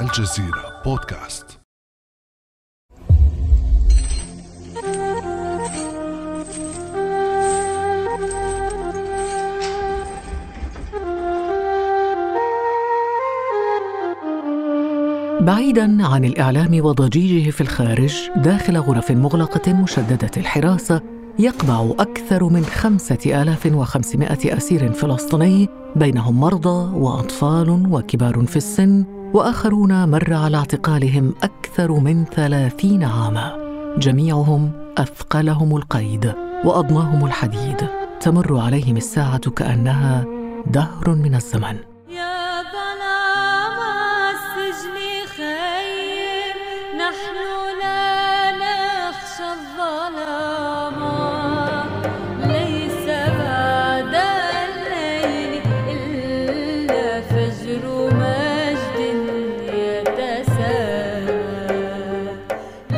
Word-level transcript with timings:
الجزيرة 0.00 0.82
بودكاست. 0.84 1.58
بعيدا 15.40 16.06
عن 16.06 16.24
الإعلام 16.24 16.84
وضجيجه 16.84 17.50
في 17.50 17.60
الخارج 17.60 18.30
داخل 18.36 18.76
غرف 18.76 19.10
مغلقة 19.10 19.72
مشددة 19.72 20.30
الحراسة 20.36 21.02
يقبع 21.38 21.90
أكثر 21.98 22.44
من 22.44 22.64
خمسة 22.64 23.42
آلاف 23.42 23.66
وخمسمائة 23.66 24.56
أسير 24.56 24.92
فلسطيني 24.92 25.68
بينهم 25.96 26.40
مرضى 26.40 26.96
وأطفال 26.96 27.70
وكبار 27.90 28.46
في 28.46 28.56
السن. 28.56 29.15
وآخرون 29.36 30.08
مر 30.08 30.34
على 30.34 30.56
اعتقالهم 30.56 31.34
أكثر 31.42 31.92
من 31.92 32.24
ثلاثين 32.24 33.04
عاما. 33.04 33.56
جميعهم 33.98 34.72
أثقلهم 34.98 35.76
القيد 35.76 36.32
واضناهم 36.64 37.26
الحديد. 37.26 37.88
تمر 38.20 38.58
عليهم 38.58 38.96
الساعة 38.96 39.50
كأنها 39.50 40.24
دهر 40.66 41.14
من 41.14 41.34
الزمن. 41.34 41.95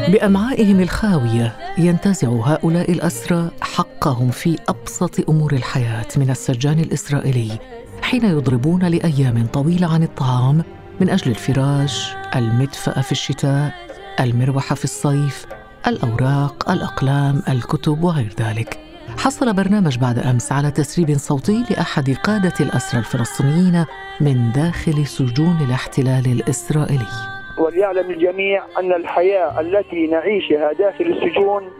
بأمعائهم 0.08 0.80
الخاوية 0.80 1.56
ينتزع 1.78 2.28
هؤلاء 2.28 2.92
الأسرى 2.92 3.50
حقهم 3.60 4.30
في 4.30 4.58
أبسط 4.68 5.28
أمور 5.30 5.52
الحياة 5.52 6.06
من 6.16 6.30
السجان 6.30 6.78
الإسرائيلي 6.78 7.58
حين 8.02 8.24
يضربون 8.24 8.84
لأيام 8.84 9.46
طويلة 9.46 9.94
عن 9.94 10.02
الطعام 10.02 10.62
من 11.00 11.10
أجل 11.10 11.30
الفراش 11.30 12.14
المدفاه 12.36 13.00
في 13.02 13.12
الشتاء 13.12 13.72
المروحه 14.20 14.74
في 14.74 14.84
الصيف 14.84 15.46
الأوراق 15.86 16.70
الأقلام 16.70 17.42
الكتب 17.48 18.04
وغير 18.04 18.34
ذلك. 18.40 18.78
حصل 19.18 19.52
برنامج 19.52 19.98
بعد 19.98 20.18
أمس 20.18 20.52
على 20.52 20.70
تسريب 20.70 21.18
صوتي 21.18 21.64
لأحد 21.70 22.10
قادة 22.10 22.54
الأسرى 22.60 23.00
الفلسطينيين 23.00 23.84
من 24.20 24.52
داخل 24.52 25.06
سجون 25.06 25.56
الاحتلال 25.60 26.26
الإسرائيلي. 26.26 27.37
وليعلم 27.60 28.10
الجميع 28.10 28.62
أن 28.78 28.92
الحياة 28.92 29.60
التي 29.60 30.06
نعيشها 30.06 30.72
داخل 30.72 31.04
السجون 31.04 31.70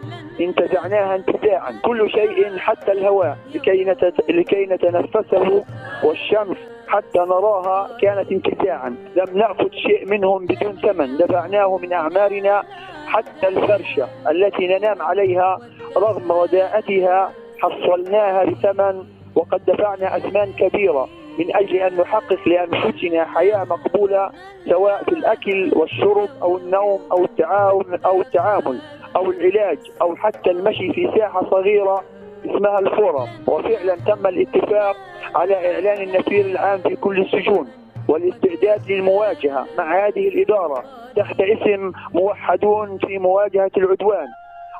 انتزعناها 0.41 1.15
انتزاعا. 1.15 1.79
كل 1.83 2.09
شيء 2.11 2.57
حتى 2.57 2.91
الهواء 2.91 3.37
لكي, 3.55 3.83
نتت... 3.83 4.29
لكي 4.29 4.65
نتنفسه 4.65 5.63
والشمس 6.03 6.57
حتى 6.87 7.19
نراها 7.19 7.97
كانت 8.01 8.31
انتزاعا. 8.31 8.89
لم 9.15 9.37
نأخذ 9.37 9.71
شيء 9.71 10.05
منهم 10.05 10.45
بدون 10.45 10.75
ثمن. 10.75 11.17
دفعناه 11.17 11.77
من 11.77 11.93
أعمارنا 11.93 12.63
حتى 13.07 13.47
الفرشة 13.47 14.07
التي 14.31 14.67
ننام 14.67 15.01
عليها 15.01 15.59
رغم 15.97 16.31
وداءتها 16.31 17.31
حصلناها 17.59 18.45
بثمن 18.45 19.03
وقد 19.35 19.65
دفعنا 19.65 20.17
أثمان 20.17 20.53
كبيرة. 20.59 21.09
من 21.39 21.55
أجل 21.55 21.75
أن 21.75 21.97
نحقق 21.97 22.47
لأنفسنا 22.47 23.25
حياة 23.25 23.63
مقبولة 23.63 24.31
سواء 24.69 25.03
في 25.03 25.11
الأكل 25.11 25.71
والشرب 25.75 26.29
أو 26.41 26.57
النوم 26.57 26.99
أو 27.11 27.23
التعاون 27.23 27.99
أو 28.05 28.21
التعامل 28.21 28.81
أو 29.15 29.31
العلاج 29.31 29.77
أو 30.01 30.15
حتى 30.15 30.51
المشي 30.51 30.93
في 30.93 31.11
ساحة 31.17 31.49
صغيرة 31.49 32.03
اسمها 32.45 32.79
الفورم. 32.79 33.27
وفعلا 33.47 33.95
تم 33.95 34.27
الاتفاق 34.27 34.95
على 35.35 35.73
إعلان 35.75 36.01
النفير 36.01 36.45
العام 36.45 36.79
في 36.79 36.95
كل 36.95 37.21
السجون 37.21 37.67
والاستعداد 38.07 38.91
للمواجهة 38.91 39.65
مع 39.77 40.07
هذه 40.07 40.27
الإدارة 40.27 40.83
تحت 41.15 41.41
اسم 41.41 41.91
موحدون 42.13 42.97
في 42.97 43.17
مواجهة 43.17 43.71
العدوان. 43.77 44.27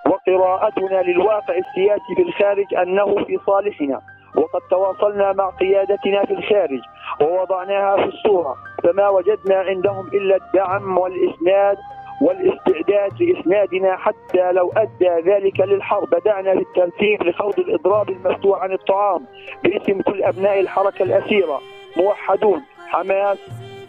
وقراءتنا 0.06 1.02
للواقع 1.02 1.58
السياسي 1.58 2.16
في 2.16 2.22
الخارج 2.22 2.76
أنه 2.76 3.26
في 3.26 3.40
صالحنا. 3.46 4.02
وقد 4.40 4.62
تواصلنا 4.70 5.34
مع 5.34 5.50
قيادتنا 5.50 6.26
في 6.26 6.34
الخارج 6.34 6.80
ووضعناها 7.22 7.96
في 7.96 8.06
الصورة 8.06 8.56
فما 8.84 9.10
وجدنا 9.10 9.56
عندهم 9.56 10.08
إلا 10.08 10.36
الدعم 10.36 10.98
والإسناد 10.98 11.78
والاستعداد 12.22 13.24
لإسنادنا 13.24 13.98
حتى 13.98 14.52
لو 14.52 14.72
أدى 14.78 15.32
ذلك 15.32 15.60
للحرب. 15.60 16.10
بدأنا 16.10 16.54
الترتيب 16.54 17.24
لخوض 17.24 17.60
الإضراب 17.60 18.10
المفتوح 18.10 18.62
عن 18.62 18.72
الطعام 18.72 19.26
باسم 19.64 20.02
كل 20.02 20.24
أبناء 20.24 20.60
الحركة 20.60 21.04
الأسيرة. 21.04 21.60
موحدون 21.98 22.62
حماس 22.88 23.38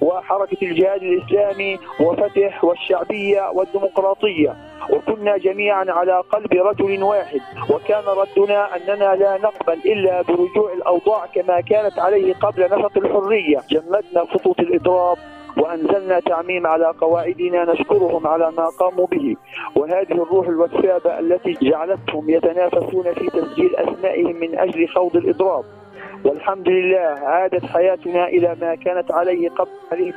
وحركة 0.01 0.57
الجهاد 0.63 1.03
الإسلامي 1.03 1.79
وفتح 2.01 2.65
والشعبية 2.65 3.51
والديمقراطية. 3.51 4.57
وكنا 4.93 5.37
جميعا 5.37 5.85
على 5.89 6.23
قلب 6.33 6.53
رجل 6.53 7.03
واحد 7.03 7.41
وكان 7.71 8.05
ردنا 8.05 8.77
أننا 8.77 9.15
لا 9.15 9.39
نقبل 9.43 9.79
إلا 9.87 10.23
برجوع 10.23 10.73
الأوضاع 10.73 11.27
كما 11.27 11.61
كانت 11.61 11.99
عليه 11.99 12.35
قبل 12.35 12.65
نفق 12.65 12.99
الحرية. 12.99 13.61
جمدنا 13.71 14.25
خطوط 14.35 14.61
الإضراب 14.61 15.17
وأنزلنا 15.57 16.21
تعميم 16.21 16.67
على 16.67 16.95
قواعدنا 17.01 17.73
نشكرهم 17.73 18.27
على 18.27 18.53
ما 18.57 18.69
قاموا 18.69 19.07
به. 19.07 19.37
وهذه 19.77 20.13
الروح 20.13 20.49
الوسابة 20.49 21.19
التي 21.19 21.53
جعلتهم 21.63 22.31
يتنافسون 22.31 23.15
في 23.15 23.27
تسجيل 23.27 23.77
أسمائهم 23.77 24.37
من 24.37 24.59
أجل 24.59 24.89
خوض 24.89 25.17
الإضراب. 25.17 25.65
والحمد 26.25 26.69
لله 26.69 26.99
عادت 27.23 27.65
حياتنا 27.67 28.29
إلى 28.29 28.57
ما 28.61 28.75
كانت 28.75 29.13
عليه 29.13 29.49
قبل 29.49 30.13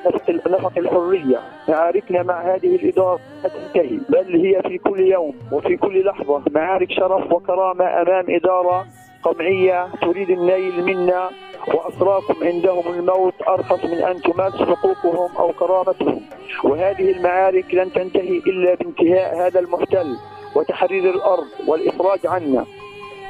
نفق 0.48 0.78
الحرية. 0.78 1.40
معاركنا 1.70 2.24
مع 2.24 2.42
هذه 2.42 2.76
الإدارة 2.76 3.20
تنتهي 3.44 4.00
بل 4.10 4.46
هي 4.46 4.62
في 4.62 4.78
كل 4.78 5.00
يوم 5.00 5.34
وفي 5.52 5.78
كل 5.78 6.06
لحظة. 6.06 6.42
معارك 6.52 6.92
شرف 6.92 7.32
وكرامة 7.32 7.86
أمام 8.02 8.26
إدارة 8.30 8.86
قمعية 9.24 9.88
تريد 10.02 10.30
النيل 10.30 10.84
منا 10.84 11.30
وأسراكم 11.68 12.36
عندهم 12.42 12.84
الموت 12.94 13.34
أرخص 13.48 13.86
من 13.86 13.98
أن 13.98 14.22
تماس 14.22 14.54
حقوقهم 14.54 15.38
أو 15.38 15.52
كرامتهم. 15.52 16.22
وهذه 16.64 17.12
المعارك 17.12 17.74
لن 17.74 17.92
تنتهي 17.94 18.38
إلا 18.38 18.76
بانتهاء 18.76 19.48
هذا 19.48 19.60
المحتل 19.60 20.16
وتحرير 20.56 21.10
الأرض 21.10 21.48
والإخراج 21.68 22.20
عنا. 22.28 22.66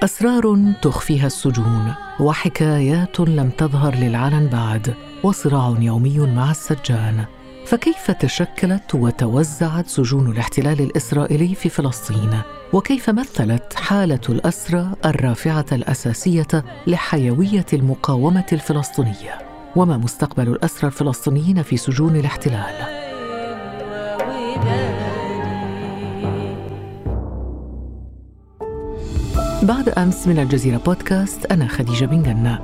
أسرار 0.04 0.74
تخفيها 0.82 1.28
السجون 1.28 1.94
وحكايات 2.20 3.20
لم 3.20 3.50
تظهر 3.50 3.96
للعلن 3.96 4.48
بعد 4.48 4.94
وصراع 5.24 5.76
يومي 5.80 6.20
مع 6.20 6.52
السجان. 6.52 7.26
فكيف 7.66 8.12
تشكلت 8.12 8.96
وتوزعت 8.96 9.88
سجون 9.88 10.32
الاحتلال 10.32 10.82
الإسرائيلي 10.82 11.56
في 11.56 11.70
فلسطين؟ 11.70 12.42
وكيف 12.74 13.10
مثلت 13.10 13.74
حالة 13.74 14.20
الأسرى 14.30 14.88
الرافعة 15.06 15.66
الأساسية 15.72 16.64
لحيوية 16.88 17.66
المقاومة 17.74 18.46
الفلسطينية؟ 18.54 19.38
وما 19.76 19.98
مستقبل 19.98 20.48
الأسرى 20.48 20.88
الفلسطينيين 20.88 21.64
في 21.64 21.78
سجون 21.78 22.16
الاحتلال؟ 22.16 23.03
بعد 29.64 29.90
أمس 29.90 30.28
من 30.28 30.40
الجزيرة 30.40 30.78
بودكاست 30.78 31.46
أنا 31.46 31.68
خديجة 31.68 32.06
بن 32.06 32.24
جنه 32.24 32.60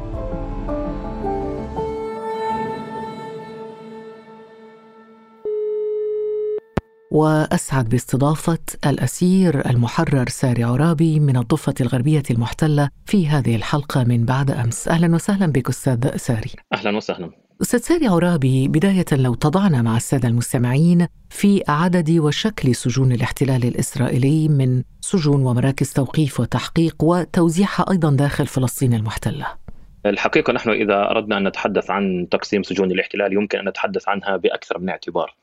وأسعد 7.11 7.89
باستضافة 7.89 8.57
الأسير 8.85 9.69
المحرر 9.69 10.29
ساري 10.29 10.63
عرابي 10.63 11.19
من 11.19 11.37
الضفة 11.37 11.73
الغربية 11.81 12.23
المحتلة 12.31 12.89
في 13.05 13.27
هذه 13.27 13.55
الحلقة 13.55 14.03
من 14.03 14.25
بعد 14.25 14.51
أمس. 14.51 14.87
أهلا 14.87 15.15
وسهلا 15.15 15.45
بك 15.45 15.69
أستاذ 15.69 16.17
ساري. 16.17 16.51
أهلا 16.73 16.97
وسهلا. 16.97 17.48
أستاذ 17.61 17.79
ساري 17.79 18.07
عرابي 18.07 18.67
بداية 18.67 19.05
لو 19.11 19.33
تضعنا 19.33 19.81
مع 19.81 19.97
السادة 19.97 20.27
المستمعين 20.27 21.07
في 21.29 21.63
عدد 21.67 22.19
وشكل 22.19 22.75
سجون 22.75 23.11
الاحتلال 23.11 23.65
الإسرائيلي 23.65 24.47
من 24.47 24.83
سجون 25.01 25.45
ومراكز 25.45 25.93
توقيف 25.93 26.39
وتحقيق 26.39 26.95
وتوزيعها 27.03 27.85
أيضا 27.91 28.11
داخل 28.11 28.47
فلسطين 28.47 28.93
المحتلة. 28.93 29.47
الحقيقة 30.05 30.53
نحن 30.53 30.69
إذا 30.69 31.11
أردنا 31.11 31.37
أن 31.37 31.47
نتحدث 31.47 31.91
عن 31.91 32.27
تقسيم 32.31 32.63
سجون 32.63 32.91
الاحتلال 32.91 33.33
يمكن 33.33 33.59
أن 33.59 33.69
نتحدث 33.69 34.09
عنها 34.09 34.37
بأكثر 34.37 34.79
من 34.79 34.89
اعتبار. 34.89 35.35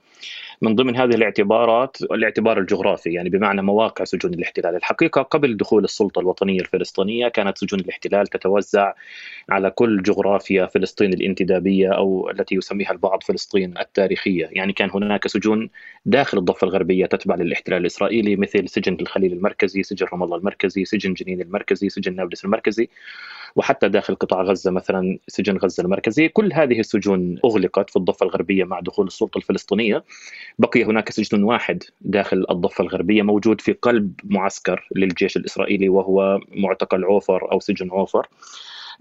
من 0.62 0.74
ضمن 0.74 0.96
هذه 0.96 1.14
الاعتبارات 1.14 2.02
الاعتبار 2.02 2.58
الجغرافي 2.58 3.12
يعني 3.12 3.30
بمعنى 3.30 3.62
مواقع 3.62 4.04
سجون 4.04 4.34
الاحتلال. 4.34 4.76
الحقيقة 4.76 5.22
قبل 5.22 5.56
دخول 5.56 5.84
السلطة 5.84 6.20
الوطنية 6.20 6.60
الفلسطينية 6.60 7.28
كانت 7.28 7.58
سجون 7.58 7.80
الاحتلال 7.80 8.26
تتوزع 8.26 8.92
على 9.50 9.70
كل 9.70 10.02
جغرافيا 10.02 10.66
فلسطين 10.66 11.12
الانتدابية 11.12 11.88
أو 11.88 12.30
التي 12.30 12.54
يسميها 12.54 12.92
البعض 12.92 13.22
فلسطين 13.22 13.78
التاريخية. 13.78 14.48
يعني 14.52 14.72
كان 14.72 14.90
هناك 14.94 15.26
سجون 15.28 15.70
داخل 16.06 16.38
الضفة 16.38 16.64
الغربية 16.64 17.06
تتبع 17.06 17.34
للاحتلال 17.34 17.80
الإسرائيلي 17.80 18.36
مثل 18.36 18.68
سجن 18.68 18.96
الخليل 19.00 19.32
المركزي 19.32 19.82
سجن 19.82 20.06
رام 20.12 20.22
الله 20.22 20.36
المركزي 20.36 20.84
سجن 20.84 21.14
جنين 21.14 21.40
المركزي 21.40 21.88
سجن 21.88 22.16
نابلس 22.16 22.44
المركزي 22.44 22.88
وحتى 23.56 23.88
داخل 23.88 24.14
قطاع 24.14 24.42
غزة 24.42 24.70
مثلا 24.70 25.18
سجن 25.28 25.56
غزة 25.56 25.82
المركزي. 25.82 26.28
كل 26.28 26.52
هذه 26.52 26.80
السجون 26.80 27.38
أغلقت 27.44 27.90
في 27.90 27.96
الضفة 27.96 28.26
الغربية 28.26 28.64
مع 28.64 28.80
دخول 28.80 29.06
السلطة 29.06 29.38
الفلسطينية. 29.38 30.04
بقي 30.58 30.84
هناك 30.84 31.10
سجن 31.10 31.42
واحد 31.42 31.82
داخل 32.00 32.46
الضفة 32.50 32.82
الغربية 32.84 33.22
موجود 33.22 33.60
في 33.60 33.72
قلب 33.72 34.20
معسكر 34.24 34.88
للجيش 34.96 35.36
الإسرائيلي 35.36 35.88
وهو 35.88 36.40
معتقل 36.48 37.04
عوفر 37.04 37.52
أو 37.52 37.60
سجن 37.60 37.90
عوفر. 37.90 38.28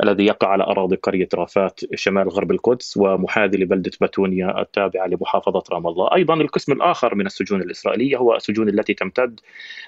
الذي 0.04 0.26
يقع 0.26 0.48
على 0.48 0.64
أراضي 0.64 0.96
قرية 0.96 1.28
رافات 1.34 1.80
شمال 1.96 2.30
غرب 2.30 2.52
القدس 2.52 2.98
ومحاذي 2.98 3.58
لبلدة 3.58 3.92
باتونيا 4.02 4.62
التابعة 4.62 5.08
لمحافظة 5.08 5.64
رام 5.72 5.88
الله. 5.88 6.16
أيضا 6.16 6.34
القسم 6.34 6.72
الآخر 6.72 7.16
من 7.16 7.26
السجون 7.26 7.62
الإسرائيلية 7.62 8.18
هو 8.18 8.36
السجون 8.36 8.70
التي 8.70 8.94
تمتد 8.94 9.40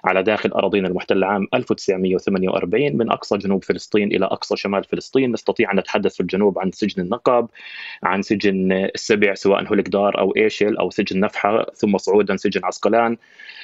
على 0.06 0.24
داخل 0.24 0.50
أراضينا 0.51 0.88
المحتلة 0.88 1.27
عام 1.27 1.48
1948 1.54 2.98
من 2.98 3.12
أقصى 3.12 3.38
جنوب 3.38 3.63
فلسطين 3.63 4.12
إلى 4.12 4.25
أقصى 4.25 4.56
شمال 4.56 4.83
فلسطين. 4.83 5.31
نستطيع 5.31 5.71
أن 5.71 5.80
نتحدث 5.80 6.15
في 6.15 6.19
الجنوب 6.19 6.59
عن 6.59 6.71
سجن 6.71 7.01
النقب 7.01 7.48
عن 8.04 8.21
سجن 8.21 8.71
السبع 8.71 9.33
سواء 9.33 9.68
هولكدار 9.68 10.19
أو 10.19 10.33
إيشل 10.38 10.77
أو 10.77 10.89
سجن 10.89 11.19
نفحة 11.19 11.65
ثم 11.75 11.98
صعودا 11.98 12.36
سجن 12.36 12.65
عسقلان 12.65 13.18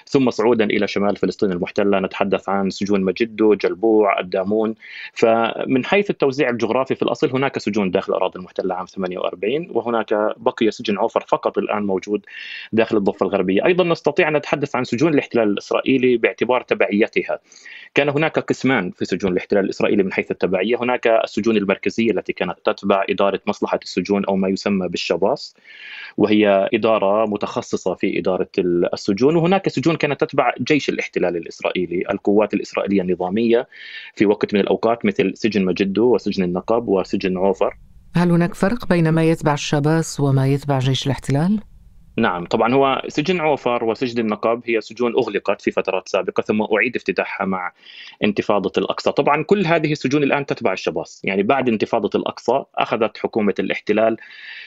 ثم 0.05 0.29
صعودا 0.29 0.65
إلى 0.65 0.87
شمال 0.87 1.15
فلسطين 1.15 1.51
المحتلة. 1.51 1.99
نتحدث 1.99 2.49
عن 2.49 2.69
سجون 2.69 3.01
مجدو، 3.01 3.53
جلبوع، 3.53 4.19
الدامون، 4.19 4.75
فمن 5.13 5.85
حيث 5.85 6.09
التوزيع 6.09 6.32
الجغرافي 6.41 6.95
في 6.95 7.01
الأصل. 7.01 7.29
هناك 7.29 7.57
سجون 7.57 7.91
داخل 7.91 8.13
الأراضي 8.13 8.39
المحتلة 8.39 8.75
عام 8.75 8.85
48 8.85 9.67
وهناك 9.71 10.33
بقي 10.37 10.71
سجن 10.71 10.97
عوفر 10.97 11.25
فقط 11.27 11.57
الآن 11.57 11.83
موجود 11.83 12.25
داخل 12.73 12.97
الضفة 12.97 13.25
الغربية، 13.25 13.65
أيضا 13.65 13.83
نستطيع 13.83 14.27
أن 14.27 14.33
نتحدث 14.37 14.75
عن 14.75 14.83
سجون 14.83 15.13
الاحتلال 15.13 15.49
الإسرائيلي 15.49 16.17
باعتبار 16.17 16.61
تبعيتها. 16.61 17.39
كان 17.95 18.09
هناك 18.09 18.39
قسمان 18.39 18.91
في 18.91 19.05
سجون 19.05 19.31
الاحتلال 19.31 19.63
الإسرائيلي 19.63 20.03
من 20.03 20.13
حيث 20.13 20.31
التبعية، 20.31 20.75
هناك 20.75 21.07
السجون 21.07 21.57
المركزية 21.57 22.11
التي 22.11 22.33
كانت 22.33 22.55
تتبع 22.65 23.05
إدارة 23.09 23.39
مصلحة 23.47 23.79
السجون 23.83 24.25
أو 24.25 24.35
ما 24.35 24.47
يسمى 24.47 24.87
بالشباص 24.87 25.55
وهي 26.17 26.69
إدارة 26.73 27.25
متخصصة 27.25 27.93
في 27.93 28.19
إدارة 28.19 28.49
السجون، 28.57 29.35
وهناك 29.35 29.69
سجون 29.69 29.95
كانت 29.95 30.21
تتبع 30.21 30.53
جيش 30.61 30.89
الاحتلال 30.89 31.37
الإسرائيلي، 31.37 32.03
القوات 32.11 32.53
الإسرائيلية 32.53 33.01
النظامية 33.01 33.67
في 34.15 34.25
وقت 34.25 34.53
من 34.53 34.59
الأوقات 34.59 35.05
مثل 35.05 35.31
سجن 35.35 35.65
مجدو 35.65 36.11
وسجن 36.27 36.43
النقب 36.43 36.87
وسجن 36.87 37.37
عوفر. 37.37 37.77
هل 38.15 38.31
هناك 38.31 38.53
فرق 38.53 38.87
بين 38.87 39.09
ما 39.09 39.23
يتبع 39.23 39.53
الشباس 39.53 40.19
وما 40.19 40.47
يتبع 40.47 40.79
جيش 40.79 41.05
الاحتلال؟ 41.05 41.59
نعم 42.17 42.45
طبعا 42.45 42.73
هو 42.73 43.01
سجن 43.07 43.39
عوفر 43.39 43.83
وسجن 43.83 44.19
النقب 44.19 44.61
هي 44.65 44.81
سجون 44.81 45.13
أغلقت 45.13 45.61
في 45.61 45.71
فترات 45.71 46.09
سابقة 46.09 46.41
ثم 46.41 46.61
أعيد 46.61 46.95
افتتاحها 46.95 47.45
مع 47.47 47.71
انتفاضة 48.23 48.71
الأقصى، 48.77 49.11
طبعا 49.11 49.43
كل 49.43 49.65
هذه 49.65 49.91
السجون 49.91 50.23
الآن 50.23 50.45
تتبع 50.45 50.73
الشباص، 50.73 51.21
يعني 51.23 51.43
بعد 51.43 51.69
انتفاضة 51.69 52.09
الأقصى 52.15 52.63
أخذت 52.75 53.17
حكومة 53.17 53.53
الاحتلال 53.59 54.17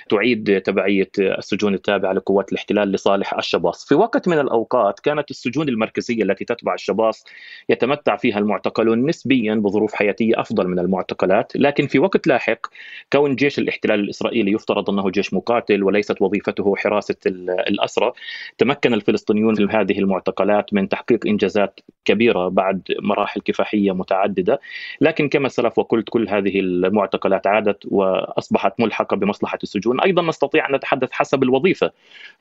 تعيد 0.08 0.60
تبعية 0.60 1.10
السجون 1.18 1.74
التابعة 1.74 2.12
لقوات 2.12 2.52
الاحتلال 2.52 2.92
لصالح 2.92 3.34
الشباص، 3.34 3.88
في 3.88 3.94
وقت 3.94 4.28
من 4.28 4.38
الأوقات 4.38 5.00
كانت 5.00 5.30
السجون 5.30 5.68
المركزية 5.68 6.22
التي 6.22 6.44
تتبع 6.44 6.74
الشباص 6.74 7.24
يتمتع 7.68 8.16
فيها 8.16 8.38
المعتقلون 8.38 9.06
نسبيا 9.06 9.54
بظروف 9.54 9.94
حياتية 9.94 10.40
أفضل 10.40 10.68
من 10.68 10.78
المعتقلات، 10.78 11.52
لكن 11.56 11.86
في 11.86 11.98
وقت 11.98 12.26
لاحق 12.26 12.66
كون 13.12 13.36
جيش 13.36 13.58
الاحتلال 13.58 14.00
الإسرائيلي 14.00 14.52
يفترض 14.52 14.90
أنه 14.90 15.10
جيش 15.10 15.34
مقاتل 15.34 15.82
وليست 15.82 16.22
وظيفته 16.22 16.76
حراسة 16.76 17.16
الأسرى 17.50 18.12
تمكن 18.58 18.94
الفلسطينيون 18.94 19.54
في 19.54 19.76
هذه 19.76 19.98
المعتقلات 19.98 20.74
من 20.74 20.88
تحقيق 20.88 21.26
إنجازات 21.26 21.80
كبيرة 22.04 22.48
بعد 22.48 22.82
مراحل 23.00 23.40
كفاحية 23.40 23.92
متعددة. 23.92 24.60
لكن 25.00 25.28
كما 25.28 25.48
سلف 25.48 25.78
وقلت 25.78 26.08
كل 26.08 26.28
هذه 26.28 26.60
المعتقلات 26.60 27.46
عادت 27.46 27.78
وأصبحت 27.86 28.80
ملحقة 28.80 29.16
بمصلحة 29.16 29.58
السجون. 29.62 30.00
أيضا 30.00 30.22
نستطيع 30.22 30.68
أن 30.68 30.74
نتحدث 30.74 31.12
حسب 31.12 31.42
الوظيفة. 31.42 31.90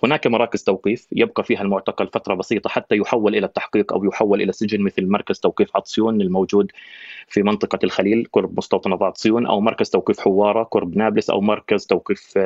هناك 0.03 0.27
مراكز 0.27 0.63
توقيف 0.63 1.07
يبقى 1.11 1.43
فيها 1.43 1.61
المعتقل 1.61 2.07
فترة 2.07 2.33
بسيطة 2.33 2.69
حتى 2.69 2.95
يحول 2.95 3.35
إلى 3.35 3.45
التحقيق 3.45 3.93
أو 3.93 4.05
يحول 4.05 4.41
إلى 4.41 4.51
سجن 4.51 4.81
مثل 4.81 5.07
مركز 5.07 5.39
توقيف 5.39 5.75
عطسيون 5.75 6.21
الموجود 6.21 6.71
في 7.27 7.43
منطقة 7.43 7.79
الخليل 7.83 8.27
قرب 8.33 8.57
مستوطنة 8.57 8.97
عطسيون 9.01 9.45
أو 9.45 9.61
مركز 9.61 9.89
توقيف 9.89 10.19
حوارة 10.19 10.63
قرب 10.63 10.97
نابلس 10.97 11.29
أو 11.29 11.41
مركز 11.41 11.85
توقيف 11.85 12.37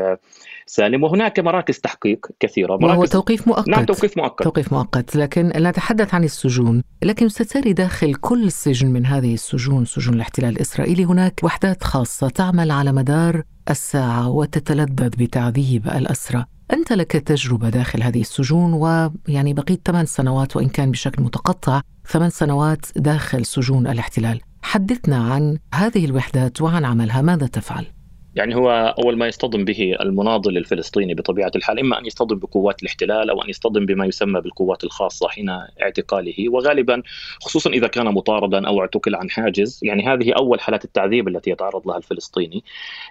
سالم. 0.65 1.03
وهناك 1.03 1.39
مراكز 1.39 1.79
تحقيق 1.79 2.27
كثيرة 2.39 2.73
وهو 2.81 3.05
توقيف 3.05 3.47
مؤقت. 3.47 3.69
نعم 3.69 3.85
توقيف 3.85 4.17
مؤقت. 4.17 4.43
توقيف 4.43 4.73
مؤقت. 4.73 5.15
لكن 5.15 5.47
نتحدث 5.55 6.13
عن 6.13 6.23
السجون. 6.23 6.83
لكن 7.03 7.29
ستري 7.29 7.73
داخل 7.73 8.15
كل 8.15 8.51
سجن 8.51 8.87
من 8.87 9.05
هذه 9.05 9.33
السجون 9.33 9.85
سجون 9.85 10.13
الاحتلال 10.13 10.49
الإسرائيلي 10.49 11.05
هناك 11.05 11.39
وحدات 11.43 11.83
خاصة 11.83 12.29
تعمل 12.29 12.71
على 12.71 12.91
مدار 12.91 13.43
الساعة 13.69 14.29
وتتلذذ 14.29 15.09
بتعذيب 15.09 15.87
الأسرى. 15.87 16.45
أنت 16.73 16.93
لك 16.93 17.11
تجربة 17.11 17.69
داخل 17.69 18.03
هذه 18.03 18.21
السجون 18.21 18.73
ويعني 18.73 19.53
بقيت 19.53 19.81
ثمان 19.87 20.05
سنوات 20.05 20.55
وإن 20.55 20.69
كان 20.69 20.91
بشكل 20.91 21.23
متقطع 21.23 21.81
ثمان 22.07 22.29
سنوات 22.29 22.85
داخل 22.95 23.45
سجون 23.45 23.87
الاحتلال. 23.87 24.41
حدثنا 24.61 25.33
عن 25.33 25.57
هذه 25.73 26.05
الوحدات 26.05 26.61
وعن 26.61 26.85
عملها. 26.85 27.21
ماذا 27.21 27.47
تفعل؟ 27.47 27.85
يعني 28.35 28.55
هو 28.55 28.95
أول 29.03 29.17
ما 29.17 29.27
يصطدم 29.27 29.65
به 29.65 29.95
المناضل 30.01 30.57
الفلسطيني 30.57 31.13
بطبيعة 31.13 31.51
الحال 31.55 31.79
إما 31.79 31.99
أن 31.99 32.05
يصطدم 32.05 32.39
بقوات 32.39 32.83
الاحتلال 32.83 33.29
أو 33.29 33.41
أن 33.41 33.49
يصطدم 33.49 33.85
بما 33.85 34.05
يسمى 34.05 34.41
بالقوات 34.41 34.83
الخاصة 34.83 35.27
حين 35.27 35.49
اعتقاله. 35.81 36.49
وغالبا 36.49 37.03
خصوصا 37.41 37.69
إذا 37.69 37.87
كان 37.87 38.05
مطاردا 38.05 38.67
أو 38.67 38.81
اعتقل 38.81 39.15
عن 39.15 39.29
حاجز 39.29 39.79
يعني 39.83 40.07
هذه 40.07 40.33
أول 40.33 40.59
حالات 40.59 40.85
التعذيب 40.85 41.27
التي 41.27 41.51
يتعرض 41.51 41.87
لها 41.87 41.97
الفلسطيني 41.97 42.63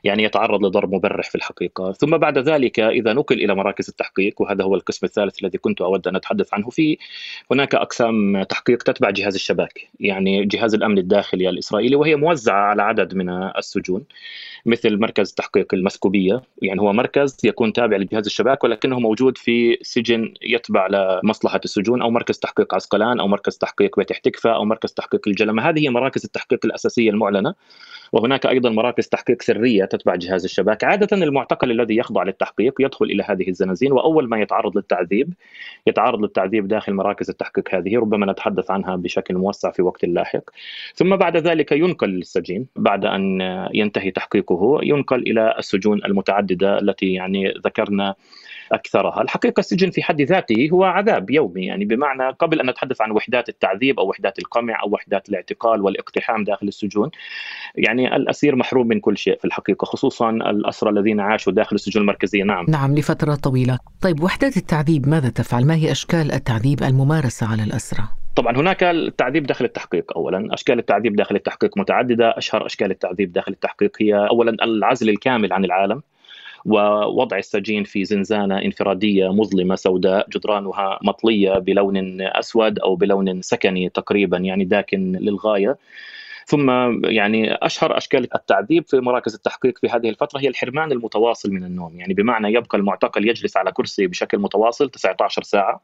يعني 0.04 0.22
يتعرض 0.22 0.64
لضرب 0.64 0.94
مبرح 0.94 1.30
في 1.30 1.34
الحقيقة. 1.34 1.92
ثم 1.92 2.16
بعد 2.16 2.38
ذلك 2.38 2.80
إذا 2.80 3.12
نقل 3.12 3.40
إلى 3.44 3.54
مراكز 3.54 3.88
التحقيق 3.88 4.40
وهذا 4.40 4.64
هو 4.64 4.74
القسم 4.74 5.06
الثالث 5.06 5.42
الذي 5.42 5.58
كنت 5.58 5.80
أود 5.80 6.08
أن 6.08 6.16
أتحدث 6.16 6.54
عنه 6.54 6.70
في 6.70 6.98
هناك 7.50 7.74
أقسام 7.74 8.42
تحقيق 8.42 8.82
تتبع 8.82 9.10
جهاز 9.10 9.34
الشباك 9.34 9.88
يعني 10.00 10.44
جهاز 10.44 10.74
الأمن 10.74 10.98
الداخلي 10.98 11.48
الإسرائيلي 11.48 11.96
وهي 11.96 12.16
موزعة 12.16 12.60
على 12.60 12.82
عدد 12.82 13.14
من 13.14 13.30
السجون 13.30 14.04
مثل 14.66 14.88
مركز 15.08 15.32
تحقيق 15.32 15.74
المسكوبية. 15.74 16.42
يعني 16.62 16.80
هو 16.80 16.92
مركز 16.92 17.36
يكون 17.44 17.72
تابع 17.72 17.96
لجهاز 17.96 18.26
الشباك 18.26 18.64
ولكنه 18.64 18.98
موجود 18.98 19.38
في 19.38 19.78
سجن 19.82 20.34
يتبع 20.42 20.86
لمصلحة 20.86 21.60
السجون 21.64 22.02
أو 22.02 22.10
مركز 22.10 22.38
تحقيق 22.38 22.74
عسقلان 22.74 23.20
أو 23.20 23.28
مركز 23.28 23.58
تحقيق 23.58 23.98
بيت 23.98 24.10
احتكفى 24.10 24.48
أو 24.48 24.64
مركز 24.64 24.92
تحقيق 24.92 25.28
الجلمة. 25.28 25.68
هذه 25.68 25.80
هي 25.80 25.90
مراكز 25.90 26.24
التحقيق 26.24 26.60
الأساسية 26.64 27.10
المعلنة. 27.10 27.54
وهناك 28.12 28.46
أيضا 28.46 28.70
مراكز 28.70 29.08
تحقيق 29.08 29.42
سرية 29.42 29.84
تتبع 29.84 30.14
جهاز 30.14 30.44
الشباك. 30.44 30.84
عادة 30.84 31.16
المعتقل 31.16 31.70
الذي 31.70 31.96
يخضع 31.96 32.22
للتحقيق 32.22 32.74
يدخل 32.80 33.04
إلى 33.04 33.22
هذه 33.28 33.48
الزنازين 33.48 33.92
وأول 33.92 34.28
ما 34.28 34.40
يتعرض 34.40 34.76
للتعذيب 34.76 35.32
يتعرض 35.86 36.20
للتعذيب 36.20 36.68
داخل 36.68 36.92
مراكز 36.92 37.30
التحقيق 37.30 37.74
هذه 37.74 37.96
ربما 37.96 38.32
نتحدث 38.32 38.70
عنها 38.70 38.96
بشكل 38.96 39.34
موسع 39.34 39.70
في 39.70 39.82
وقت 39.82 40.04
لاحق. 40.04 40.50
ثم 40.94 41.16
بعد 41.16 41.36
ذلك 41.36 41.72
ينقل 41.72 42.08
للسجين. 42.08 42.66
بعد 42.76 43.04
أن 43.04 43.40
ينتهي 43.74 44.10
تحقيقه 44.10 44.80
ينقل 44.82 45.18
إلى 45.18 45.54
السجون 45.58 46.04
المتعددة 46.04 46.78
التي 46.78 47.12
يعني 47.12 47.54
ذكرنا 47.64 48.14
أكثرها، 48.72 49.22
الحقيقة 49.22 49.60
السجن 49.60 49.90
في 49.90 50.02
حد 50.02 50.22
ذاته 50.22 50.68
هو 50.72 50.84
عذاب 50.84 51.30
يومي 51.30 51.66
يعني 51.66 51.84
بمعنى 51.84 52.30
قبل 52.30 52.60
أن 52.60 52.70
نتحدث 52.70 53.00
عن 53.00 53.10
وحدات 53.10 53.48
التعذيب 53.48 54.00
أو 54.00 54.08
وحدات 54.08 54.38
القمع 54.38 54.82
أو 54.82 54.90
وحدات 54.90 55.28
الاعتقال 55.28 55.82
والاقتحام 55.82 56.44
داخل 56.44 56.68
السجون، 56.68 57.10
يعني 57.74 58.16
الأسير 58.16 58.56
محروم 58.56 58.88
من 58.88 59.00
كل 59.00 59.18
شيء 59.18 59.38
في 59.38 59.44
الحقيقة 59.44 59.84
خصوصا 59.84 60.30
الأسرى 60.30 60.90
الذين 60.90 61.20
عاشوا 61.20 61.52
داخل 61.52 61.76
السجون 61.76 62.02
المركزية 62.02 62.44
نعم. 62.44 62.66
نعم 62.68 62.94
لفترات 62.94 63.38
طويلة، 63.38 63.78
طيب 64.02 64.22
وحدات 64.22 64.56
التعذيب 64.56 65.08
ماذا 65.08 65.28
تفعل؟ 65.28 65.66
ما 65.66 65.74
هي 65.74 65.92
أشكال 65.92 66.32
التعذيب 66.32 66.82
الممارسة 66.82 67.46
على 67.46 67.62
الأسرى؟ 67.62 68.02
طبعا 68.36 68.56
هناك 68.56 68.82
التعذيب 68.82 69.46
داخل 69.46 69.64
التحقيق 69.64 70.12
اولا 70.16 70.54
أشكال 70.54 70.78
التعذيب 70.78 71.16
داخل 71.16 71.36
التحقيق 71.36 71.78
متعددة 71.78 72.38
أشهر 72.38 72.66
أشكال 72.66 72.90
التعذيب 72.90 73.32
داخل 73.32 73.52
التحقيق 73.52 73.96
هي 74.00 74.14
اولا 74.14 74.64
العزل 74.64 75.08
الكامل 75.08 75.52
عن 75.52 75.64
العالم 75.64 76.02
ووضع 76.64 77.38
السجين 77.38 77.84
في 77.84 78.04
زنزانة 78.04 78.58
انفرادية 78.58 79.32
مظلمة 79.32 79.74
سوداء 79.74 80.28
جدرانها 80.30 80.98
مطلية 81.02 81.52
بلون 81.52 82.20
أسود 82.20 82.78
أو 82.78 82.96
بلون 82.96 83.42
سكني 83.42 83.88
تقريبا 83.88 84.36
يعني 84.38 84.64
داكن 84.64 85.12
للغاية. 85.12 85.76
ثم 86.46 86.70
يعني 87.04 87.54
أشهر 87.54 87.96
أشكال 87.96 88.34
التعذيب 88.34 88.84
في 88.86 89.00
مراكز 89.00 89.34
التحقيق 89.34 89.78
في 89.78 89.88
هذه 89.88 90.08
الفترة 90.08 90.40
هي 90.40 90.48
الحرمان 90.48 90.92
المتواصل 90.92 91.50
من 91.52 91.64
النوم 91.64 92.00
يعني 92.00 92.14
بمعنى 92.14 92.48
يبقى 92.48 92.78
المعتقل 92.78 93.28
يجلس 93.28 93.56
على 93.56 93.72
كرسي 93.72 94.06
بشكل 94.06 94.38
متواصل 94.38 94.90
19 94.90 95.42
ساعة. 95.42 95.80